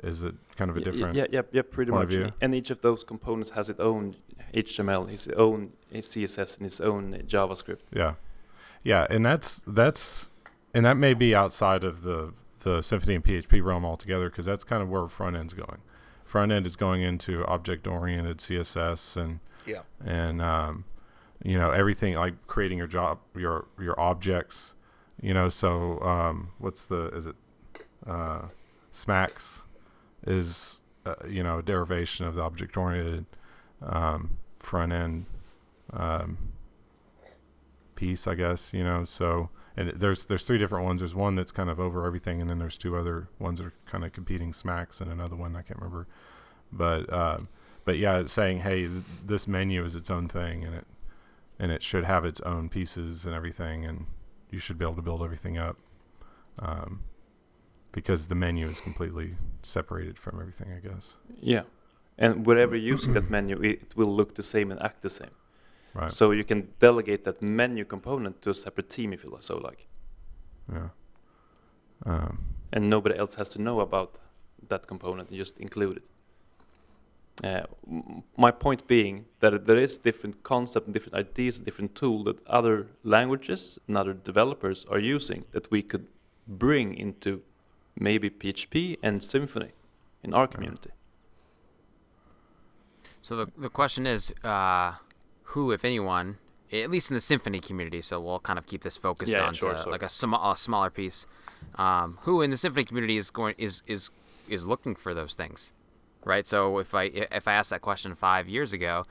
[0.02, 2.16] is it kind of a different Yeah, yeah, yeah, pretty point of much.
[2.16, 2.32] view.
[2.40, 4.16] And each of those components has its own
[4.52, 7.80] HTML, its own CSS, and its own JavaScript.
[7.92, 8.14] Yeah,
[8.82, 10.30] yeah, and that's that's
[10.74, 14.64] and that may be outside of the the Symfony and PHP realm altogether because that's
[14.64, 15.78] kind of where front end's going.
[16.24, 19.82] Front end is going into object oriented CSS and yeah.
[20.04, 20.84] and um,
[21.42, 24.74] you know everything like creating your job your your objects.
[25.22, 27.36] You know, so um, what's the is it
[28.06, 28.42] uh,
[28.92, 29.62] SMACSS
[30.26, 33.26] is uh, you know a derivation of the object oriented
[33.82, 35.26] um, front end
[35.92, 36.38] um,
[37.94, 38.72] piece, I guess.
[38.72, 41.00] You know, so and there's there's three different ones.
[41.00, 43.74] There's one that's kind of over everything, and then there's two other ones that are
[43.86, 46.06] kind of competing SMACSS, and another one I can't remember.
[46.72, 47.48] But um,
[47.84, 50.86] but yeah, it's saying hey, th- this menu is its own thing, and it
[51.58, 54.06] and it should have its own pieces and everything, and
[54.50, 55.76] you should be able to build everything up.
[56.58, 57.02] Um,
[57.96, 59.28] because the menu is completely
[59.62, 61.16] separated from everything, I guess.
[61.40, 61.62] Yeah.
[62.18, 65.34] And wherever you're using that menu, it will look the same and act the same.
[65.94, 66.12] Right.
[66.12, 69.88] So you can delegate that menu component to a separate team if you so like.
[70.76, 70.88] yeah.
[72.04, 72.38] Um,
[72.72, 74.18] And nobody else has to know about
[74.68, 76.06] that component, you just include it.
[77.44, 77.66] Uh,
[78.36, 83.78] my point being that there is different concept different ideas, different tool that other languages
[83.88, 86.06] and other developers are using that we could
[86.46, 87.42] bring into
[87.98, 89.70] maybe PHP and Symfony
[90.22, 90.90] in our community.
[93.22, 94.92] So the the question is, uh,
[95.50, 96.38] who, if anyone,
[96.72, 99.46] at least in the symfony community, so we'll kind of keep this focused Yeah, yeah,
[99.46, 99.92] on sure, to sure.
[99.92, 101.26] like a, sm- a smaller piece.
[101.76, 104.10] Um, who in the symfony community is going is is
[104.48, 105.72] is looking for those things,
[106.24, 106.46] right?
[106.46, 109.06] So if I if I asked that question five years ago,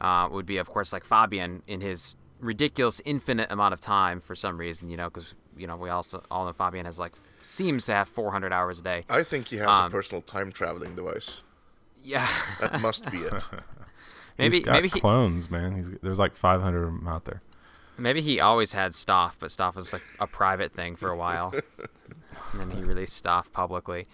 [0.00, 4.20] uh, it would be of course like Fabien in his ridiculous infinite amount of time
[4.20, 7.12] for some reason, you know, because you know we also all know Fabien has like
[7.42, 9.02] seems to have 400 hours a day.
[9.08, 11.42] I think he has Um, a personal time traveling device.
[12.02, 12.26] Yeah,
[12.60, 13.48] That must be it.
[14.38, 15.76] maybe he's got maybe he, clones, man.
[15.76, 17.42] He's there's like 500 of them out there.
[17.98, 21.52] Maybe he always had Stof, but Stof was like a private thing for a while.
[22.52, 24.06] and then he released Stof publicly.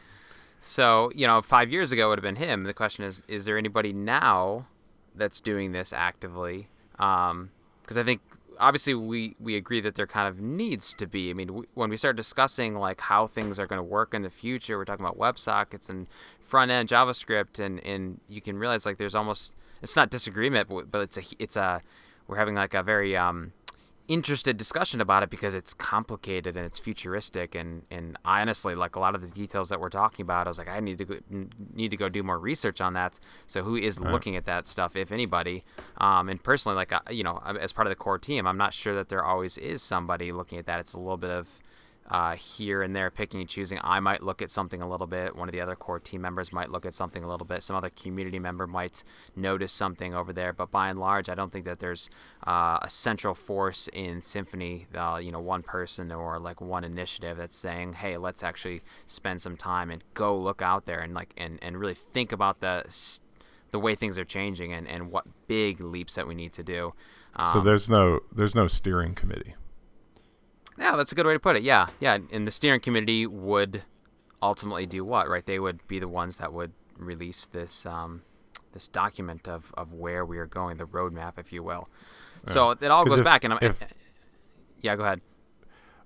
[0.60, 2.62] So, you know, five years ago it would have been him.
[2.64, 4.68] The question is, is there anybody now
[5.14, 6.68] that's doing this actively?
[6.92, 8.20] Because I think
[8.58, 11.30] obviously we, we agree that there kind of needs to be.
[11.30, 14.22] I mean, we, when we start discussing like how things are going to work in
[14.22, 16.06] the future, we're talking about WebSockets and
[16.40, 20.90] front end JavaScript, and, and you can realize like there's almost it's not disagreement, but,
[20.90, 21.82] but it's a it's a
[22.28, 23.52] we're having like a very um,
[24.08, 27.54] interested discussion about it because it's complicated and it's futuristic.
[27.54, 30.50] And and I honestly like a lot of the details that we're talking about I
[30.50, 31.16] was like I need to go,
[31.74, 33.20] need to go do more research on that.
[33.46, 35.64] So who is looking at that stuff if anybody?
[35.98, 38.94] Um, and personally like you know as part of the core team I'm not sure
[38.94, 40.80] that there always is somebody looking at that.
[40.80, 41.60] It's a little bit of
[42.12, 43.78] uh, here and there, picking and choosing.
[43.82, 45.34] I might look at something a little bit.
[45.34, 47.62] One of the other core team members might look at something a little bit.
[47.62, 49.02] Some other community member might
[49.34, 50.52] notice something over there.
[50.52, 52.10] But by and large, I don't think that there's
[52.46, 54.84] uh, a central force in Symfony.
[54.94, 59.40] Uh, you know, one person or like one initiative that's saying, "Hey, let's actually spend
[59.40, 62.84] some time and go look out there and like and and really think about the."
[63.70, 66.92] the way things are changing and, and what big leaps that we need to do.
[67.38, 69.54] so Um, there's no there's no steering committee.
[70.82, 71.62] Yeah, that's a good way to put it.
[71.62, 72.18] Yeah, yeah.
[72.32, 73.82] And the steering committee would
[74.42, 75.46] ultimately do what, right?
[75.46, 78.22] They would be the ones that would release this um,
[78.72, 81.88] this document of, of where we are going, the roadmap, if you will.
[82.46, 83.78] So it all goes if- back, and I'm, if-
[84.80, 85.20] yeah, go ahead.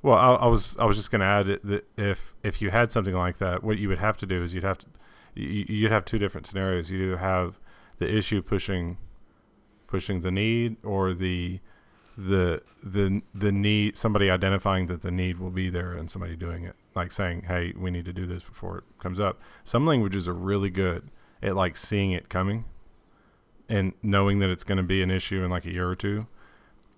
[0.03, 2.93] Well, I, I was I was just going to add that if if you had
[2.93, 4.87] something like that, what you would have to do is you'd have to
[5.35, 6.91] you, you'd have two different scenarios.
[6.91, 7.59] You either have
[7.99, 8.99] the issue pushing
[9.87, 11.61] pushing the need, or the
[12.17, 16.65] the the the need somebody identifying that the need will be there and somebody doing
[16.65, 20.27] it, like saying, "Hey, we need to do this before it comes up." Some languages
[20.27, 21.11] are really good
[21.43, 22.65] at like seeing it coming
[23.69, 26.27] and knowing that it's going to be an issue in like a year or two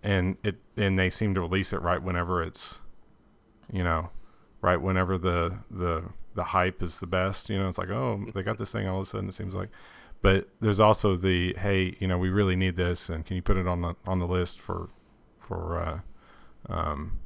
[0.02, 2.80] and it and they seem to release it right whenever it's
[3.72, 4.10] you know
[4.60, 6.04] right whenever the the
[6.34, 8.96] the hype is the best you know it's like oh they got this thing all
[8.96, 9.70] of a sudden it seems like
[10.22, 13.56] but there's also the hey you know we really need this and can you put
[13.56, 14.88] it on the on the list for
[15.48, 15.78] for
[16.68, 17.18] uh, um,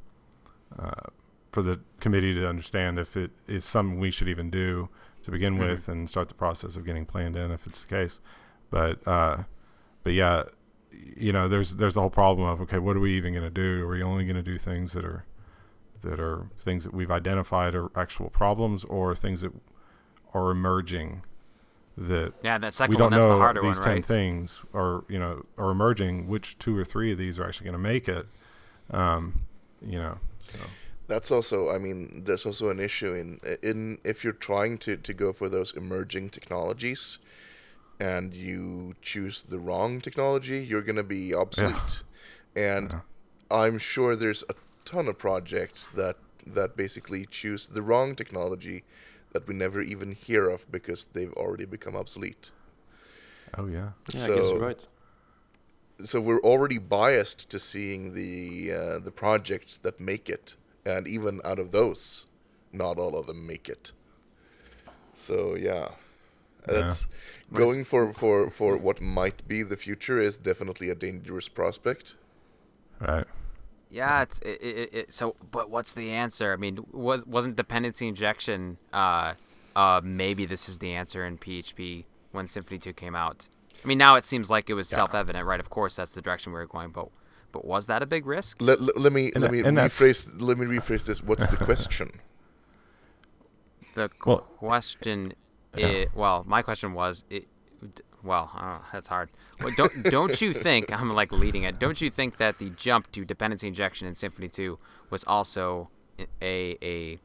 [0.78, 1.08] uh,
[1.50, 4.88] for the committee to understand if it is something we should even do
[5.22, 5.70] to begin mm-hmm.
[5.70, 8.20] with and start the process of getting planned in if it's the case
[8.70, 9.38] but uh,
[10.04, 10.44] but yeah
[10.92, 13.50] you know there's there's the whole problem of okay what are we even going to
[13.50, 15.24] do are we only going to do things that are
[16.02, 19.52] that are things that we've identified are actual problems or things that
[20.34, 21.22] are emerging
[21.96, 24.06] that yeah that second we don't one, know the harder these one, 10 right?
[24.06, 27.72] things are you know are emerging which two or three of these are actually going
[27.72, 28.26] to make it
[28.90, 29.42] um,
[29.84, 30.58] you know so
[31.06, 35.12] that's also i mean there's also an issue in in if you're trying to to
[35.12, 37.18] go for those emerging technologies
[38.00, 42.02] and you choose the wrong technology you're going to be obsolete
[42.56, 42.76] yeah.
[42.76, 43.00] and yeah.
[43.50, 46.16] i'm sure there's a ton of projects that
[46.46, 48.82] that basically choose the wrong technology
[49.32, 52.50] that we never even hear of because they've already become obsolete.
[53.56, 53.90] Oh yeah.
[54.12, 54.86] Yeah, so, I guess you're right.
[56.04, 61.40] So we're already biased to seeing the uh, the projects that make it, and even
[61.44, 62.26] out of those,
[62.72, 63.92] not all of them make it.
[65.14, 65.88] So yeah, yeah.
[66.66, 67.06] that's
[67.52, 72.14] going for, for, for what might be the future is definitely a dangerous prospect.
[73.00, 73.26] Right.
[73.92, 75.36] Yeah, it's it, it, it, so.
[75.50, 76.52] But what's the answer?
[76.52, 78.78] I mean, was wasn't dependency injection?
[78.92, 79.34] Uh,
[79.76, 83.48] uh, maybe this is the answer in PHP when Symfony two came out.
[83.84, 84.96] I mean, now it seems like it was yeah.
[84.96, 85.60] self-evident, right?
[85.60, 87.08] Of course, that's the direction we were going, but
[87.52, 88.62] but was that a big risk?
[88.62, 91.22] Let, let, let me and let me rephrase let me rephrase this.
[91.22, 92.20] What's the question?
[93.94, 95.34] The well, question
[95.76, 96.06] yeah.
[96.14, 97.46] well, my question was it,
[98.22, 99.30] well, uh, that's hard.
[99.60, 101.78] Well, don't don't you think I'm like leading it?
[101.78, 104.78] Don't you think that the jump to dependency injection in Symfony 2
[105.10, 105.90] was also
[106.40, 107.18] a a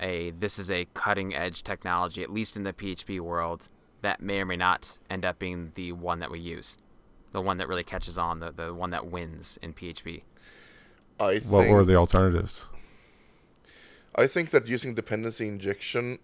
[0.00, 3.68] a this is a cutting edge technology, at least in the PHP world,
[4.02, 6.76] that may or may not end up being the one that we use,
[7.32, 10.22] the one that really catches on, the the one that wins in PHP.
[11.20, 12.66] I what were the alternatives?
[14.16, 16.18] I think that using dependency injection,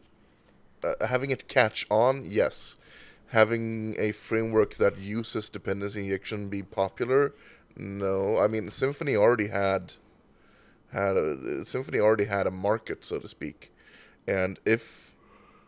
[0.82, 2.76] uh, having it catch on, yes
[3.32, 7.34] having a framework that uses dependency injection be popular?
[7.76, 9.94] No, I mean Symfony already had
[10.92, 13.72] had a, Symfony already had a market, so to speak,
[14.26, 15.14] and if,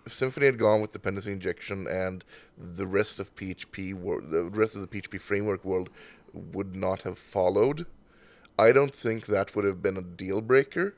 [0.04, 2.24] if Symfony had gone with dependency injection and
[2.58, 5.88] the rest of PHP world, the rest of the PHP framework world
[6.34, 7.86] would not have followed,
[8.58, 10.94] I don't think that would have been a deal breaker.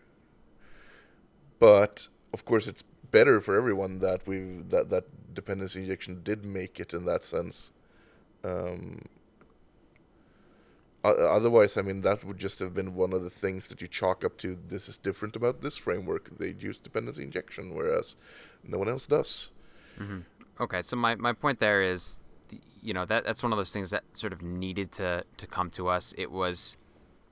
[1.59, 5.05] But of course, it's better for everyone that we that that
[5.37, 7.71] dependency injection did make it in that sense.
[8.43, 9.03] Um,
[11.05, 14.25] otherwise, I mean, that would just have been one of the things that you chalk
[14.25, 14.59] up to.
[14.69, 16.39] This is different about this framework.
[16.39, 18.17] They use dependency injection, whereas
[18.65, 19.53] no one else does.
[19.99, 20.21] Mm-hmm.
[20.61, 22.21] Okay, so my, my point there is,
[22.83, 25.71] you know, that that's one of those things that sort of needed to to come
[25.71, 26.15] to us.
[26.17, 26.77] It was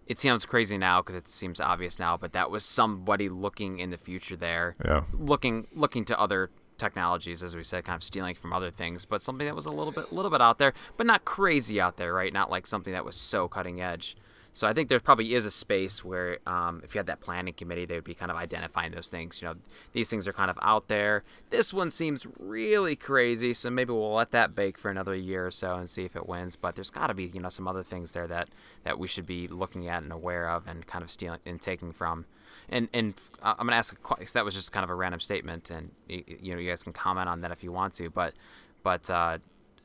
[0.07, 3.91] it sounds crazy now because it seems obvious now, but that was somebody looking in
[3.91, 8.35] the future there, yeah, looking looking to other technologies, as we said, kind of stealing
[8.35, 11.07] from other things, but something that was a little bit, little bit out there, but
[11.07, 12.33] not crazy out there, right?
[12.33, 14.17] Not like something that was so cutting edge.
[14.53, 17.55] So I think there probably is a space where, um, if you had that planning
[17.55, 19.43] committee, they would be kind of identifying those things.
[19.43, 19.55] You know,
[19.93, 21.25] these things are kind of out there.
[21.51, 25.51] This one seems really crazy, so maybe we'll let that bake for another year or
[25.51, 26.55] so and see if it wins.
[26.55, 28.49] But there's got to be, you know, some other things there that
[28.85, 31.91] that we should be looking at and aware of and kind of stealing and taking
[31.91, 32.25] from.
[32.69, 34.31] And and I'm gonna ask a question.
[34.35, 37.29] that was just kind of a random statement, and you know, you guys can comment
[37.29, 38.11] on that if you want to.
[38.11, 38.35] But
[38.83, 39.39] but uh,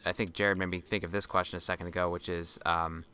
[0.06, 2.60] I think Jared made me think of this question a second ago, which is.
[2.66, 3.06] Um,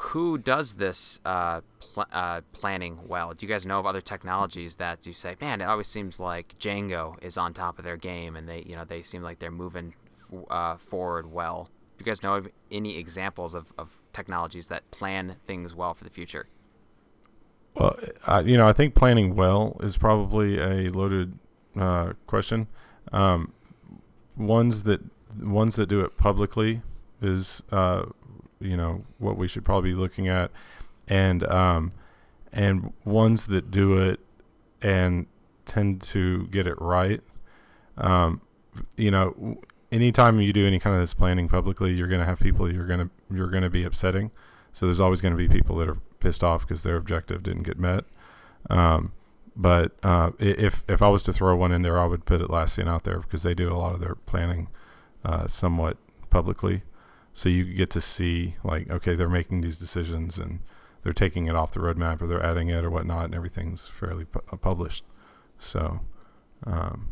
[0.00, 3.34] who does this uh, pl- uh, planning well?
[3.34, 6.58] Do you guys know of other technologies that you say, man, it always seems like
[6.58, 9.50] Django is on top of their game, and they, you know, they seem like they're
[9.50, 9.92] moving
[10.32, 11.68] f- uh, forward well.
[11.98, 16.04] Do you guys know of any examples of, of technologies that plan things well for
[16.04, 16.46] the future?
[17.74, 21.38] Well, I, you know, I think planning well is probably a loaded
[21.78, 22.66] uh, question.
[23.12, 23.52] Um,
[24.36, 25.00] ones that
[25.40, 26.82] ones that do it publicly
[27.22, 28.04] is uh,
[28.60, 30.50] you know what we should probably be looking at,
[31.08, 31.92] and um,
[32.52, 34.20] and ones that do it
[34.82, 35.26] and
[35.64, 37.20] tend to get it right.
[37.96, 38.40] Um,
[38.96, 39.60] you know,
[39.92, 42.86] anytime you do any kind of this planning publicly, you're going to have people you're
[42.86, 44.30] going to you're going to be upsetting.
[44.72, 47.64] So there's always going to be people that are pissed off because their objective didn't
[47.64, 48.04] get met.
[48.68, 49.12] Um,
[49.56, 52.88] but uh, if if I was to throw one in there, I would put Atlassian
[52.88, 54.68] out there because they do a lot of their planning
[55.24, 55.96] uh, somewhat
[56.30, 56.82] publicly,
[57.34, 60.60] so you get to see like okay they're making these decisions and
[61.02, 64.24] they're taking it off the roadmap or they're adding it or whatnot, and everything's fairly
[64.24, 65.04] pu- uh, published.
[65.58, 66.00] So,
[66.64, 67.08] um,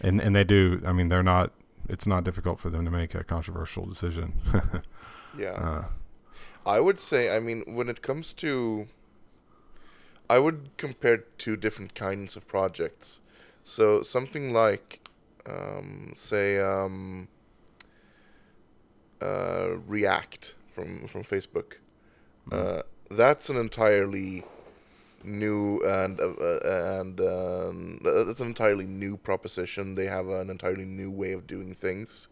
[0.00, 0.82] and and they do.
[0.86, 1.52] I mean, they're not.
[1.88, 4.40] It's not difficult for them to make a controversial decision.
[5.38, 5.50] yeah.
[5.50, 5.84] Uh,
[6.66, 8.86] I would say, I mean, when it comes to,
[10.30, 13.20] I would compare two different kinds of projects.
[13.62, 15.06] So something like,
[15.46, 17.28] um, say, um,
[19.20, 21.74] uh, React from from Facebook.
[22.52, 24.44] Uh, that's an entirely
[25.22, 29.94] new and uh, uh, and um, it's an entirely new proposition.
[29.94, 32.28] They have an entirely new way of doing things,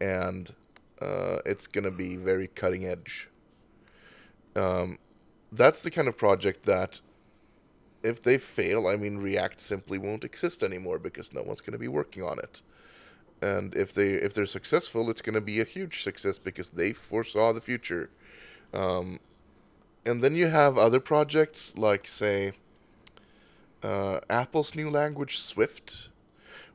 [0.00, 0.54] and
[1.00, 3.28] uh, it's gonna be very cutting edge.
[4.56, 4.98] Um,
[5.52, 7.00] that's the kind of project that,
[8.02, 11.88] if they fail, I mean, React simply won't exist anymore because no one's gonna be
[11.88, 12.62] working on it.
[13.42, 17.52] And if they if they're successful, it's gonna be a huge success because they foresaw
[17.52, 18.10] the future.
[18.72, 19.20] Um,
[20.04, 22.52] and then you have other projects like, say,
[23.82, 26.08] uh, Apple's new language, Swift,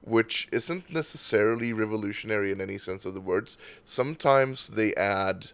[0.02, 3.58] which isn't necessarily revolutionary in any sense of the words.
[3.84, 5.52] Sometimes they add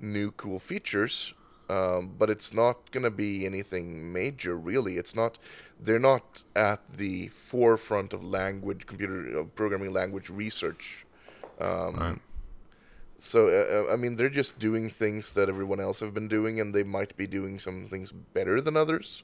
[0.00, 1.32] new cool features,
[1.68, 4.96] um, but it's not going to be anything major, really.
[4.96, 5.38] It's not,
[5.80, 11.06] they're not at the forefront of language, computer uh, programming language research.
[11.60, 12.18] Um, Right.
[13.18, 16.60] So uh, uh, I mean, they're just doing things that everyone else have been doing,
[16.60, 19.22] and they might be doing some things better than others,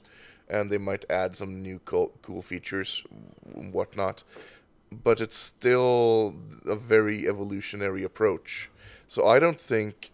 [0.49, 3.03] and they might add some new cool, cool features,
[3.53, 4.23] and whatnot.
[4.91, 6.35] But it's still
[6.65, 8.69] a very evolutionary approach.
[9.07, 10.11] So I don't think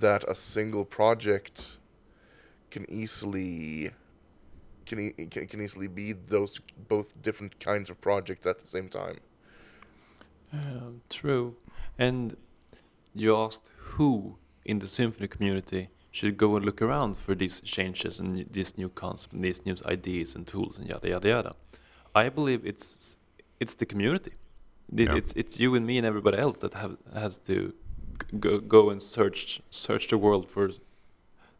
[0.00, 1.78] that a single project
[2.70, 3.90] can easily
[4.86, 8.88] can e- can, can easily be those both different kinds of projects at the same
[8.88, 9.18] time.
[10.52, 11.56] Um, true.
[11.98, 12.36] And
[13.14, 18.18] you asked who in the symfony community should go and look around for these changes
[18.18, 21.52] and these new concepts and these new ideas and tools and yada yada yada.
[22.14, 23.16] I believe it's
[23.60, 24.32] it's the community.
[24.90, 25.16] The- Yeah.
[25.16, 27.72] It's it's you and me and everybody else that have has to
[28.40, 30.70] go go and search search the world for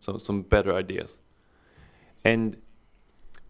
[0.01, 1.21] some some better ideas.
[2.25, 2.57] And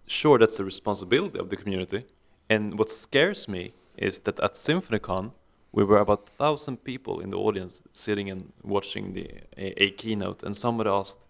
[0.07, 2.05] sure, that's the responsibility of the community.
[2.49, 5.33] And what scares me is that at SymfonyCon,
[5.73, 10.43] we were about thousand people in the audience sitting and watching the a, a keynote,
[10.43, 11.21] and somebody asked,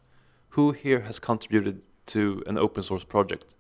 [0.50, 3.54] "Who here has contributed to an open source project?"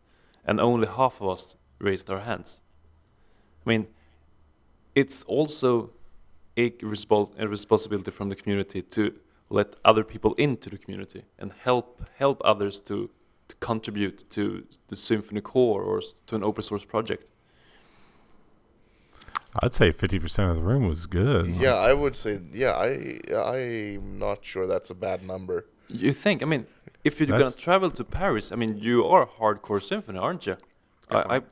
[0.44, 2.62] And only half of us raised our hands.
[3.64, 3.86] I mean,
[4.94, 5.90] it's also
[6.56, 9.14] a, respons- a responsibility from the community to
[9.50, 13.10] let other people into the community and help help others to
[13.48, 17.24] to contribute to the Symfony Core or to an open source project.
[19.60, 21.46] I'd say fifty percent of the room was good.
[21.46, 22.40] Yeah, I would say.
[22.52, 25.66] Yeah, I I'm not sure that's a bad number.
[25.88, 26.42] You think?
[26.42, 26.66] I mean,
[27.04, 30.46] if you're That's- gonna travel to Paris, I mean, you are a hardcore symfony, aren't
[30.46, 30.56] you?
[31.10, 31.42] I I, I,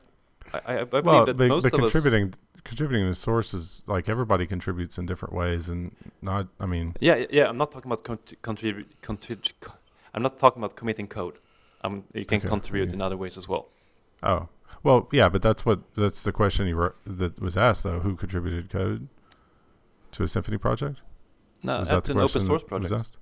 [0.65, 2.35] I, I believe well, that but, most but of us.
[2.63, 6.47] Contributing contributing to sources like everybody contributes in different ways, and not.
[6.59, 7.49] I mean, Yeah, yeah.
[7.49, 8.03] I'm not talking about
[8.43, 9.01] contribute.
[9.01, 9.73] Contrib- co-
[10.13, 11.37] I'm not talking about committing code.
[11.83, 12.93] Um, you can Okay, contribute yeah.
[12.95, 13.69] in other ways as well.
[14.23, 14.47] oh,
[14.83, 17.99] well, yeah, but that's what that's the question you were, that was asked though.
[18.01, 19.07] Who contributed code
[20.11, 21.01] to a symfony project?
[21.63, 22.93] No, was at that the an open source that was project.
[22.99, 23.17] asked?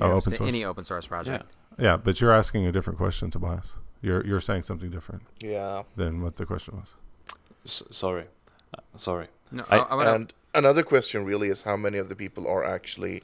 [0.00, 0.48] Oh, open to source.
[0.48, 1.08] Any open source Yeah.
[1.08, 1.52] project.
[1.78, 3.78] Yeah, but you're asking a different question, Tobias.
[4.02, 6.94] You're you're saying something different Yeah, than what the question was.
[7.66, 8.26] S- sorry,
[8.74, 9.26] uh, sorry.
[9.50, 12.46] No, I- I, I wanna- and another question really is how many of the people
[12.46, 13.22] are actually.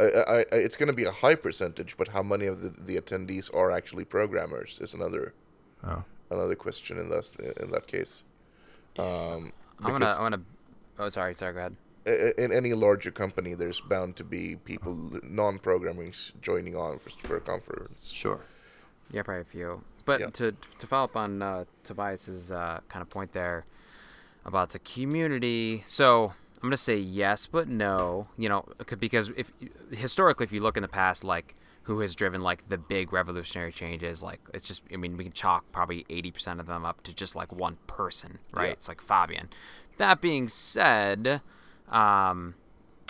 [0.00, 2.70] I, I, I, it's going to be a high percentage, but how many of the,
[2.70, 5.32] the attendees are actually programmers is another
[5.84, 7.26] Oh, another question in that
[7.62, 8.24] in that case.
[8.98, 9.52] Um,
[9.84, 10.40] I wanna, I wanna.
[10.98, 11.52] Oh, sorry, sorry.
[11.54, 11.76] Go ahead.
[12.38, 17.40] in any larger company, there's bound to be people non-programming joining on for, for a
[17.40, 18.10] conference.
[18.12, 18.40] Sure.
[19.12, 19.84] Yeah, probably a few.
[20.04, 20.26] But Yeah.
[20.30, 23.64] to to follow up on uh, Tobias's uh, kind of point there
[24.44, 28.28] about the community, so I'm gonna say yes, but no.
[28.36, 28.64] You know,
[28.98, 29.52] because if
[29.90, 33.72] historically, if you look in the past, like who has driven like the big revolutionary
[33.72, 37.14] changes, like it's just, I mean, we can chalk probably 80% of them up to
[37.14, 38.68] just like one person, right?
[38.68, 38.72] Yeah.
[38.72, 39.50] It's like Fabien.
[39.98, 41.42] That being said,
[41.90, 42.54] um,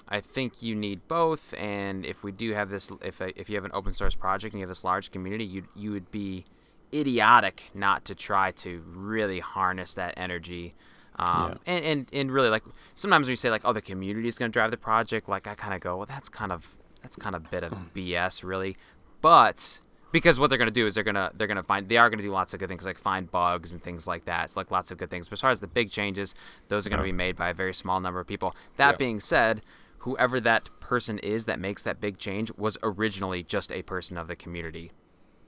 [0.09, 3.65] I think you need both, and if we do have this, if if you have
[3.65, 6.45] an open source project and you have this large community, you you would be
[6.93, 10.75] idiotic not to try to really harness that energy.
[11.17, 14.37] Um, and, and and really like sometimes when you say like oh the community is
[14.37, 17.15] going to drive the project like I kind of go well that's kind of that's
[17.17, 18.77] kind of a bit of BS really
[19.21, 21.89] but because what they're going to do is they're going to they're going to find
[21.89, 24.25] they are going to do lots of good things like find bugs and things like
[24.27, 24.45] that.
[24.45, 25.29] It's like lots of good things.
[25.29, 26.35] But as far as the big changes,
[26.69, 27.13] those are going to Yeah.
[27.13, 28.55] be made by a very small number of people.
[28.77, 28.97] That Yeah.
[28.97, 29.63] being said,
[29.99, 34.29] whoever that person is that makes that big change was originally just a person of
[34.29, 34.93] the community.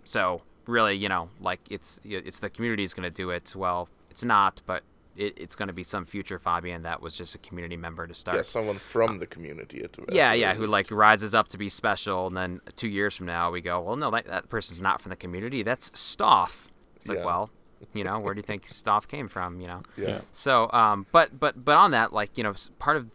[0.04, 3.54] So really, you know, like it's it's the community is going to do it.
[3.54, 4.82] Well, it's not, but
[5.16, 8.14] it, it's going to be some future Fabien that was just a community member to
[8.14, 8.36] start.
[8.36, 9.82] Yeah, someone from the community.
[9.82, 13.16] At Yeah, yeah, very who like rises up to be special, and then two years
[13.16, 15.62] from now we go, well, no, that, that person's not from the community.
[15.62, 16.66] That's Stof.
[16.96, 17.24] It's like, Yeah.
[17.24, 17.50] well,
[17.92, 19.60] you know, where do you think Stof came from?
[19.60, 19.82] You know.
[19.96, 20.20] Yeah.
[20.32, 23.10] So, um, but but but on that, like you know, part of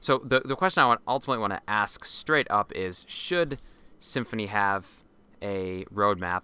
[0.00, 3.58] so the the question I want ultimately want to ask straight up is: Should
[4.00, 4.86] Symfony have
[5.42, 6.42] a roadmap?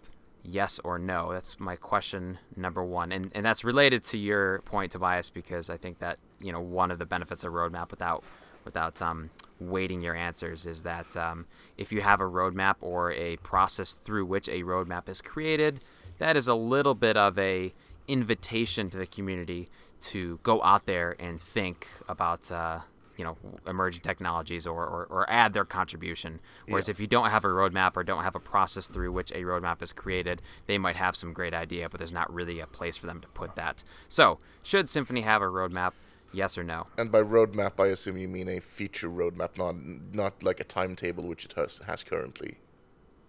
[0.49, 1.33] Yes or no?
[1.33, 5.77] That's my question number one, and and that's related to your point, Tobias, because I
[5.77, 8.23] think that you know one of the benefits of roadmap without
[8.65, 13.37] without um, weighting your answers is that um, if you have a roadmap or a
[13.39, 15.81] process through which a roadmap is created,
[16.19, 17.73] that is a little bit of a
[18.09, 19.69] invitation to the community
[19.99, 22.81] to go out there and think about uh,
[23.17, 23.37] you know
[23.67, 26.41] emerging technologies or, or, or add their contribution.
[26.69, 26.93] Whereas Yeah.
[26.93, 29.83] if you don't have a roadmap or don't have a process through which a roadmap
[29.83, 33.07] is created, they might have some great idea, but there's not really a place for
[33.07, 33.83] them to put that.
[34.09, 35.93] So should Symfony have a roadmap?
[36.33, 36.89] Yes or no?
[36.99, 39.77] And by roadmap, I assume you mean a feature roadmap, not
[40.13, 42.59] not like a timetable which it has, has currently.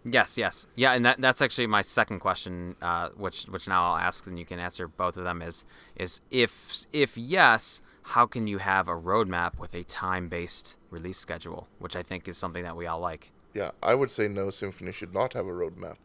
[0.10, 3.98] Yes, yes, yeah, and that, that's actually my second question, uh, which which now I'll
[3.98, 5.42] ask, and you can answer both of them.
[5.42, 5.66] Is
[5.96, 11.18] is if if yes, how can you have a roadmap with a time based release
[11.18, 13.32] schedule, which I think is something that we all like.
[13.54, 14.48] Yeah, I would say no.
[14.48, 15.98] Symfony should not have a roadmap.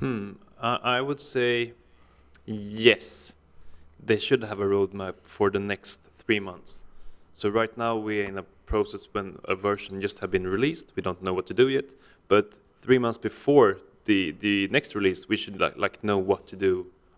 [0.00, 0.32] Hmm.
[0.60, 1.72] I I would say
[2.44, 3.34] yes.
[4.04, 6.84] They should have a roadmap for the next three months.
[7.32, 10.92] So right now we're in a process when a version just have been released.
[10.96, 11.88] We don't know what to do yet.
[12.28, 16.56] But three months before the the next release, we should like like know what to
[16.56, 16.72] do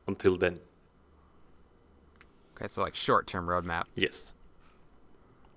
[0.07, 0.61] until then.
[2.59, 3.85] Okay, so like short term roadmap.
[3.95, 4.35] Yes.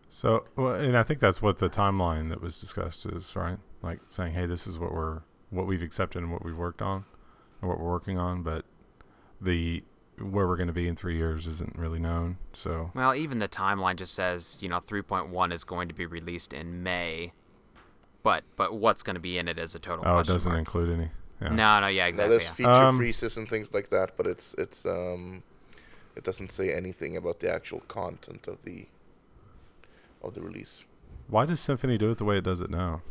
[0.10, 3.58] So, well, and I think that's what the timeline that was discussed is, right?
[3.82, 7.06] Like saying, "Hey, this is what we're what we've accepted and what we've worked on,
[7.62, 8.66] and what we're working on." But
[9.40, 9.84] the
[10.20, 12.38] where we're going to be in three years isn't really known.
[12.54, 16.54] So, Well, even the timeline just says you know 3.1 is going to be released
[16.54, 17.32] in May,
[18.22, 20.04] but but what's going to be in it is a total.
[20.06, 20.60] oh, it doesn't mark.
[20.60, 21.10] include any.
[21.42, 21.50] Yeah.
[21.56, 22.30] No, no, yeah, Now exactly.
[22.38, 22.52] there's yeah.
[22.54, 25.42] feature Um, freezes and things like that, but it's it's um,
[26.16, 28.88] it doesn't say anything about the actual content of the
[30.24, 30.84] of the release.
[31.28, 33.02] Why does Symfony do it the way it does it now?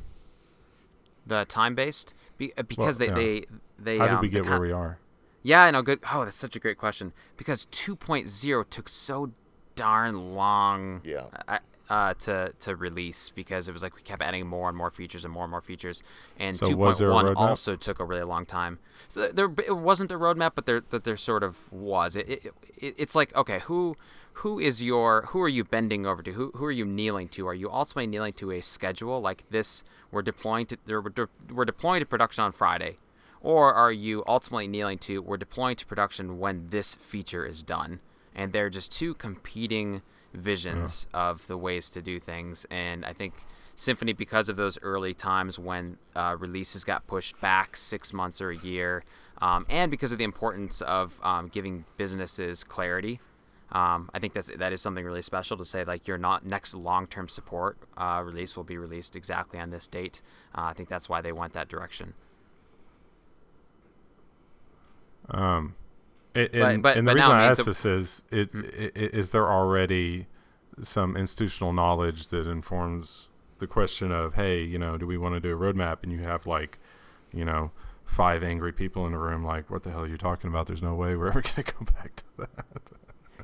[1.26, 3.40] The time based, Be, uh, because Well, they, yeah.
[3.78, 4.98] they they How did um, we get con- where we are?
[5.42, 5.82] Yeah, I know.
[5.82, 6.00] Good.
[6.12, 7.12] Oh, that's such a great question.
[7.36, 9.30] Because 2.0 took so
[9.74, 11.26] darn long Yeah.
[11.48, 11.58] uh,
[11.90, 15.24] uh, to to release because it was like we kept adding more and more features
[15.24, 16.02] and more and more features.
[16.38, 18.78] And So was there a 2.1 also took a really long time.
[19.08, 22.14] So there, it wasn't a roadmap, but there, but there sort of was.
[22.14, 23.96] It, it, it, it's like okay, who
[24.34, 26.32] who is your who are you bending over to?
[26.32, 27.48] Who who are you kneeling to?
[27.48, 29.82] Are you ultimately kneeling to a schedule like this?
[30.12, 32.96] We're deploying to we're, we're deploying to production on Friday.
[33.42, 37.98] Or are you ultimately kneeling to we're deploying to production when this feature is done?
[38.32, 42.66] And they're just two competing visions of the ways to do things.
[42.70, 43.34] And I think
[43.76, 48.50] Symfony, because of those early times when uh, releases got pushed back six months or
[48.50, 49.02] a year,
[49.40, 53.20] um, and because of the importance of um, giving businesses clarity,
[53.72, 55.84] um, I think that's that is something really special to say.
[55.84, 60.22] Like your not next long-term support uh, release will be released exactly on this date.
[60.54, 62.14] Uh, I think that's why they went that direction.
[65.30, 65.76] Um,
[66.34, 68.58] it, and, but- and the but reason it I ask that- this is, it, i-
[68.58, 70.26] i- is there already
[70.80, 73.28] some institutional knowledge that informs
[73.58, 75.98] the question of, hey, you know, do we want to do a roadmap?
[76.02, 76.78] And you have like,
[77.32, 77.70] you know,
[78.04, 80.66] five angry people in the room, like, what the hell are you talking about?
[80.66, 82.50] There's no way we're ever going to go back to that.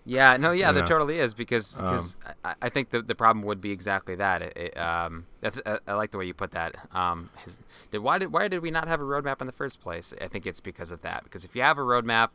[0.09, 0.87] Yeah, no, yeah, there Yeah.
[0.87, 4.41] totally is because Um, because I, I think the the problem would be exactly that.
[4.41, 6.77] It, it, um, that's I, I like the way you put that.
[6.95, 7.59] Um, his,
[7.91, 10.15] did, why did why did we not have a roadmap in the first place?
[10.21, 11.25] I think it's because of that.
[11.25, 12.29] Because if you have a roadmap,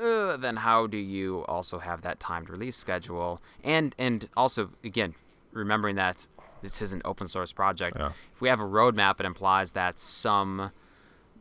[0.00, 3.40] uh, then how do you also have that timed release schedule?
[3.62, 5.14] And and also again,
[5.52, 6.28] remembering that
[6.62, 7.96] this is an open source project.
[7.98, 8.12] Yeah.
[8.34, 10.72] If we have a roadmap, it implies that some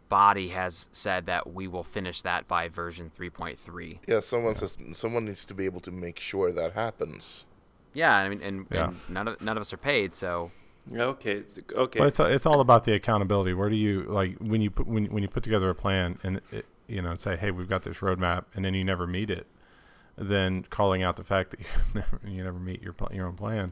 [0.07, 3.99] body has said that we will finish that by version 3.3.
[4.07, 7.45] Yeah, someone says someone needs to be able to make sure that happens.
[7.93, 8.85] Yeah, I mean, and, Yeah.
[8.87, 10.51] and none of none of us are paid, so
[10.91, 11.33] Yeah, Okay.
[11.33, 11.99] It's, okay.
[11.99, 13.53] Well, it's it's all about the accountability.
[13.53, 16.41] Where do you like when you put when when you put together a plan and
[16.51, 19.29] it, you know and say, hey, we've got this roadmap, and then you never meet
[19.29, 19.47] it,
[20.17, 21.65] then calling out the fact that you
[21.95, 23.71] never you never meet your pl- your own plan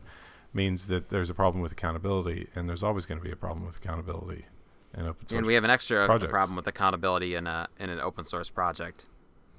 [0.54, 3.66] means that there's a problem with accountability, and there's always going to be a problem
[3.66, 4.46] with accountability.
[4.94, 5.38] and open source.
[5.38, 6.32] And we have an extra projects.
[6.32, 9.06] problem with accountability in a in an open source project,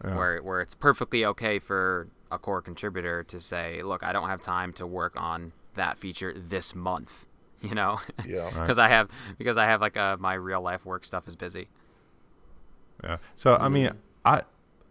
[0.04, 0.16] Yeah.
[0.16, 4.40] where where it's perfectly okay for a core contributor to say, "Look, I don't have
[4.40, 7.26] time to work on that feature this month,"
[7.60, 8.44] you know, Yeah.
[8.44, 8.54] Right.
[8.62, 11.68] because I have because I have like uh my real life work stuff is busy.
[13.02, 13.18] Yeah.
[13.36, 13.90] So I mean,
[14.24, 14.42] I,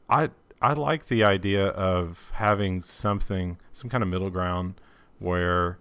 [0.10, 0.30] I,
[0.62, 4.76] I like the idea of having something, some kind of middle ground,
[5.20, 5.78] where,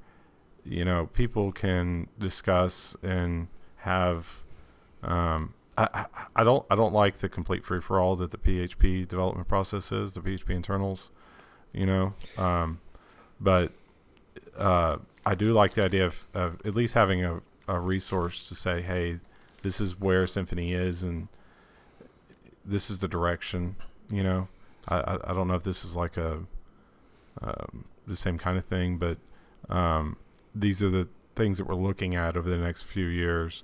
[0.64, 3.48] you know, people can discuss and
[3.78, 4.42] have.
[5.02, 9.06] Um, I, I, don't I don't like the complete free for all that the PHP
[9.06, 11.10] development process is, the PHP internals,
[11.72, 12.14] you know.
[12.38, 12.80] Um,
[13.38, 13.72] but
[14.58, 14.96] uh,
[15.26, 18.80] I do like the idea of, of at least having a, a resource to say,
[18.80, 19.18] hey,
[19.62, 21.28] this is where Symfony is, and
[22.66, 23.76] this is the direction.
[24.10, 24.48] You know,
[24.88, 26.40] I I, I don't know if this is like a
[27.42, 29.18] um, the same kind of thing, but
[29.68, 30.16] um,
[30.54, 33.62] these are the things that we're looking at over the next few years.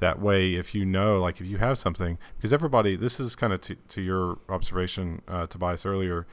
[0.00, 3.52] That way, if you know, like if you have something, because everybody, this is kind
[3.52, 6.26] of to, to your observation, uh, Tobias earlier.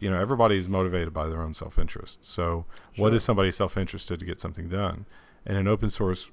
[0.00, 2.24] You know, everybody is motivated by their own self-interest.
[2.24, 2.64] So,
[2.96, 3.16] what Sure.
[3.16, 5.04] is somebody self-interested to get something done?
[5.44, 6.30] And an open source,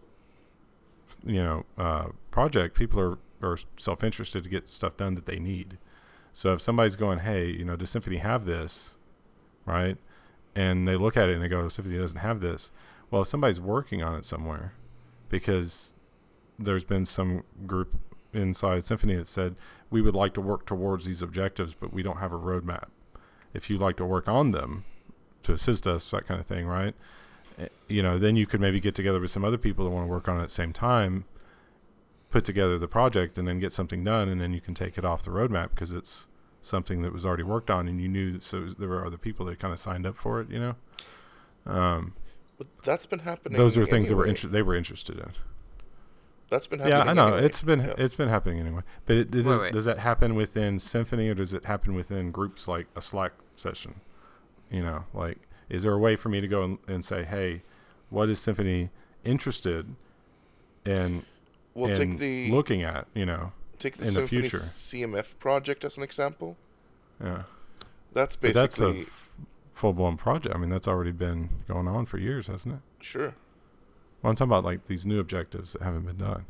[1.26, 5.78] you know, uh, project, people are are self-interested to get stuff done that they need.
[6.34, 8.96] So if somebody's going, hey, you know, does Symfony have this,
[9.66, 9.98] right?
[10.56, 12.72] And they look at it and they go, Symfony doesn't have this.
[13.10, 14.74] Well, if somebody's working on it somewhere,
[15.30, 15.94] because
[16.60, 18.00] there's been some group
[18.34, 19.56] inside Symfony that said
[19.90, 22.90] we would like to work towards these objectives, but we don't have a roadmap.
[23.54, 24.84] If you'd like to work on them
[25.44, 26.96] to assist us, that kind of thing, right?
[27.58, 30.08] Eh, You know, then you could maybe get together with some other people that want
[30.08, 31.26] to work on it at the same time,
[32.36, 35.06] put together the project, and then get something done, and then you can take it
[35.06, 36.28] off the roadmap because it's
[36.62, 39.58] something that was already worked on, and you knew so there were other people that
[39.58, 40.50] kind of signed up for it.
[40.50, 40.76] You know,
[41.72, 42.14] um,
[42.58, 43.58] But that's been happening.
[43.58, 44.36] those are things that were anyway.
[44.38, 45.32] inter- they were interested in.
[46.50, 47.00] That's been happening.
[47.06, 47.10] Yeah.
[47.10, 47.46] I know anyway.
[47.46, 47.94] it's been Yeah.
[47.98, 48.82] it's been happening anyway.
[49.06, 49.72] But it, it Wait, does, wait.
[49.74, 54.02] does that happen within Symfony or does it happen within groups like a Slack session?
[54.70, 55.38] You know, like
[55.70, 57.62] is there a way for me to go and, and say, hey,
[58.10, 58.90] what is Symfony
[59.24, 59.96] interested
[60.86, 61.24] in
[61.76, 63.08] Well, in take the looking at?
[63.14, 64.58] You know, take the in the Symfony future.
[64.58, 66.58] CMF project as an example.
[67.24, 67.44] yeah.
[68.14, 69.08] That's But that's basically
[69.74, 70.56] full blown project.
[70.56, 72.82] I mean, that's already been going on for years, hasn't it?
[73.06, 73.36] sure.
[74.22, 76.46] Well, I'm talking about like these new objectives that haven't been done.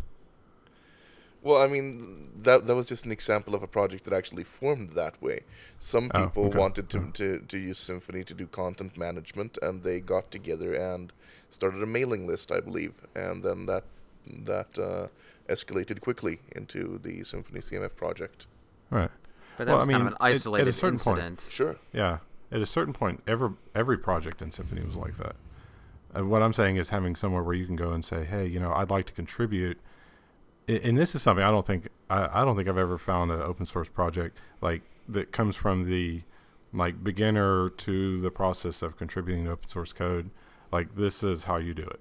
[1.41, 4.91] Well, I mean that that was just an example of a project that actually formed
[4.91, 5.41] that way.
[5.79, 6.57] Some Oh, people okay.
[6.57, 11.11] wanted to, to to use Symfony to do content management, and they got together and
[11.49, 13.83] started a mailing list, I believe, and then that
[14.27, 15.07] that uh,
[15.51, 18.47] escalated quickly into the Symfony CMF project.
[18.89, 19.09] Right.
[19.57, 21.47] But that Well, I was kind mean, of an at- at a isolated point- incident.
[21.51, 21.75] Sure.
[21.93, 22.19] Yeah.
[22.51, 25.35] At a certain point, every every project in Symfony was like that.
[26.15, 28.59] Uh, what I'm saying is having somewhere where you can go and say, "Hey, you
[28.59, 29.77] know, I'd like to contribute."
[30.69, 33.31] I- And this is something I don't think I, I don't think I've ever found
[33.31, 36.21] an open source project like that comes from the
[36.73, 40.29] like beginner to the process of contributing to open source code.
[40.71, 41.99] Like this is how you do it.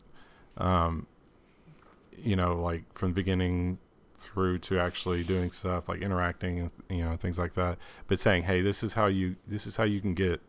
[0.59, 1.07] Um,
[2.19, 3.79] you know, like from the beginning
[4.19, 7.79] through to actually doing stuff like interacting you know things like that.
[8.09, 10.41] But saying hey this is how you this is how you can get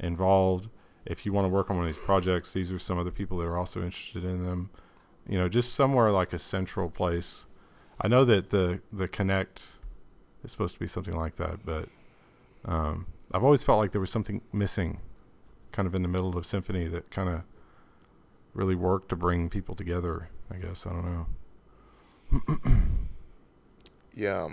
[0.00, 0.68] involved.
[1.06, 3.38] If you want to work on one of these projects these are some other people
[3.38, 4.70] that are also interested in them.
[5.28, 7.46] You know just somewhere like a central place.
[8.00, 9.78] I know that the the connect
[10.44, 11.88] is supposed to be something like that but
[12.64, 15.00] um, i've always felt like there was something missing
[15.72, 17.42] kind of in the middle of symfony that kind of
[18.52, 22.76] really worked to bring people together i guess i don't know
[24.14, 24.48] Yeah.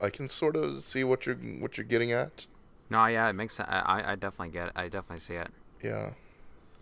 [0.00, 2.46] I can sort of see what you're what you're getting at.
[2.90, 3.68] No, yeah, it makes sense.
[3.70, 4.72] I, I- I definitely get it.
[4.76, 5.48] I definitely see it.
[5.82, 6.10] Yeah.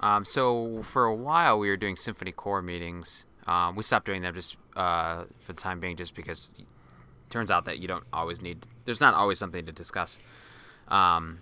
[0.01, 3.25] Um, so for a while we were doing Symfony Core meetings.
[3.47, 6.55] Um, we stopped doing them just uh, for the time being, just because
[7.31, 8.67] turns out that you don't always need.
[8.85, 10.19] There's not always something to discuss.
[10.89, 11.41] Um,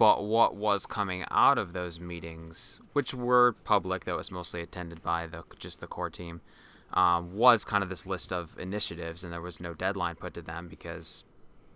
[0.00, 5.02] but what was coming out of those meetings, which were public, that was mostly attended
[5.02, 6.40] by the just the core team,
[6.94, 10.40] um, was kind of this list of initiatives, and there was no deadline put to
[10.40, 11.24] them because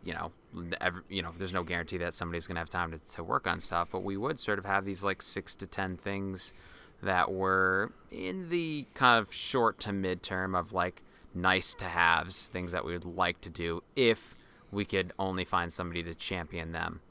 [0.02, 0.32] you know,
[0.80, 3.60] every, you know, there's no guarantee that somebody's gonna have time to, to work on
[3.60, 3.88] stuff.
[3.92, 6.54] But we would sort of have these like six to ten things
[7.02, 11.02] that were in the kind of short to mid term of like
[11.34, 14.34] nice to haves, things that we would like to do if
[14.72, 17.02] we could only find somebody to champion them.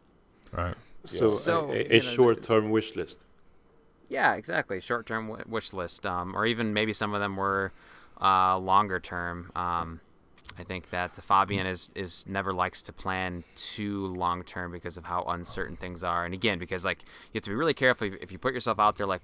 [0.52, 0.76] right
[1.06, 3.20] So, So, a, you a, know, short-term wish list.
[4.10, 4.80] Yeah, exactly.
[4.80, 7.72] Short term w- wish list, um, or even maybe some of them were
[8.22, 9.52] uh, longer term.
[9.56, 10.02] Um,
[10.60, 15.06] I think that Fabien is is never likes to plan too long term because of
[15.06, 18.32] how uncertain things are, and again because like you have to be really careful if
[18.32, 19.22] you put yourself out there like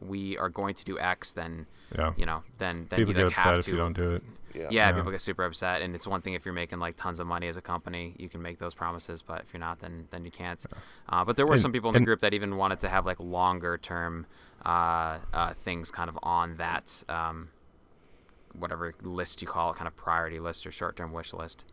[0.00, 2.12] we are going to do X, then yeah.
[2.16, 4.22] you know then then people you get upset have if you don't do it.
[4.54, 4.62] Yeah.
[4.62, 4.68] Yeah.
[4.70, 4.92] yeah, Yeah.
[4.92, 7.48] people get super upset, and it's one thing if you're making like tons of money
[7.48, 10.30] as a company, you can make those promises, but if you're not, then then you
[10.30, 10.64] can't.
[11.08, 12.88] Uh, but there were And- some people in the and- group that even wanted to
[12.88, 14.26] have like longer term
[14.64, 17.48] uh, uh, things kind of on that um,
[18.58, 21.64] whatever list you call it, kind of priority list or short term wish list.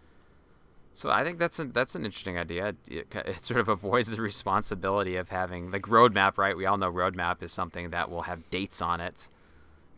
[0.93, 2.67] So I think that's a, that's an interesting idea.
[2.67, 6.57] It, it, it sort of avoids the responsibility of having like roadmap, right?
[6.57, 9.29] We all know roadmap is something that will have dates on it,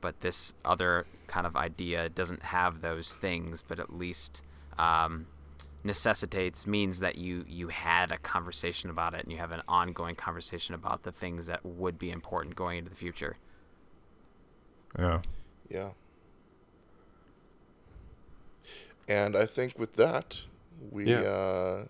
[0.03, 4.41] but this other kind of idea doesn't have those things, but at least
[4.77, 5.27] um,
[5.81, 10.13] necessitates means that you you had a conversation about it and you have an ongoing
[10.15, 13.37] conversation about the things that would be important going into the future.
[14.99, 15.21] Yeah.
[15.69, 15.89] Yeah.
[19.07, 20.41] And I think with that,
[20.91, 21.21] we Yeah.
[21.21, 21.85] uh,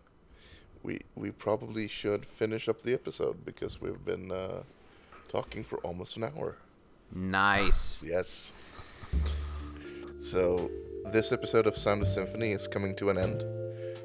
[0.83, 4.63] we we probably should finish up the episode because we've been uh,
[5.29, 6.57] talking for almost an hour.
[7.13, 8.03] Nice.
[8.07, 8.53] Yes.
[10.19, 10.71] So,
[11.11, 13.41] this episode of Sound of Symfony is coming to an end.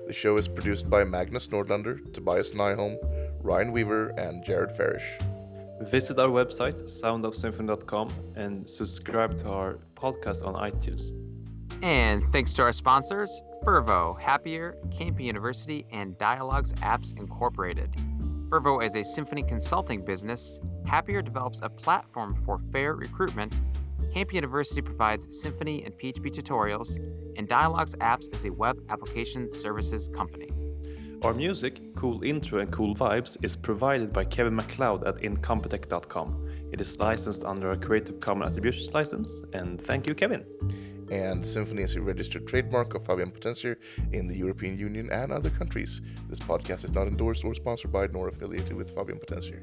[0.07, 2.97] The show is produced by Magnus Nordlander, Tobias Nyholm,
[3.43, 5.05] Ryan Weaver, and Jared Farish.
[5.83, 11.13] Visit our website, soundofsymfony.com, and subscribe to our podcast on iTunes.
[11.83, 17.95] And thanks to our sponsors, Fervo, Happyr, Campi University, and Dialogues Apps Incorporated.
[18.49, 20.59] Fervo is a symfony consulting business.
[20.87, 23.61] Happyr develops a platform for fair recruitment.
[24.15, 26.97] Campi University provides symfony and PHP tutorials,
[27.37, 30.49] and Dialogues Apps is a web application services company.
[31.23, 36.71] Our music, Cool Intro and Cool Vibes, is provided by Kevin MacLeod at incompetech.com.
[36.73, 40.47] It is licensed under a Creative Commons Attribution license, and thank you, Kevin.
[41.11, 43.77] And Symfony is a registered trademark of Fabien Potencier
[44.13, 46.03] in the European Union and other countries.
[46.29, 49.63] This podcast is not endorsed or sponsored by nor affiliated with Fabien Potencier.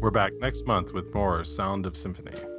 [0.00, 2.51] We're back next month with more Sound of Symfony.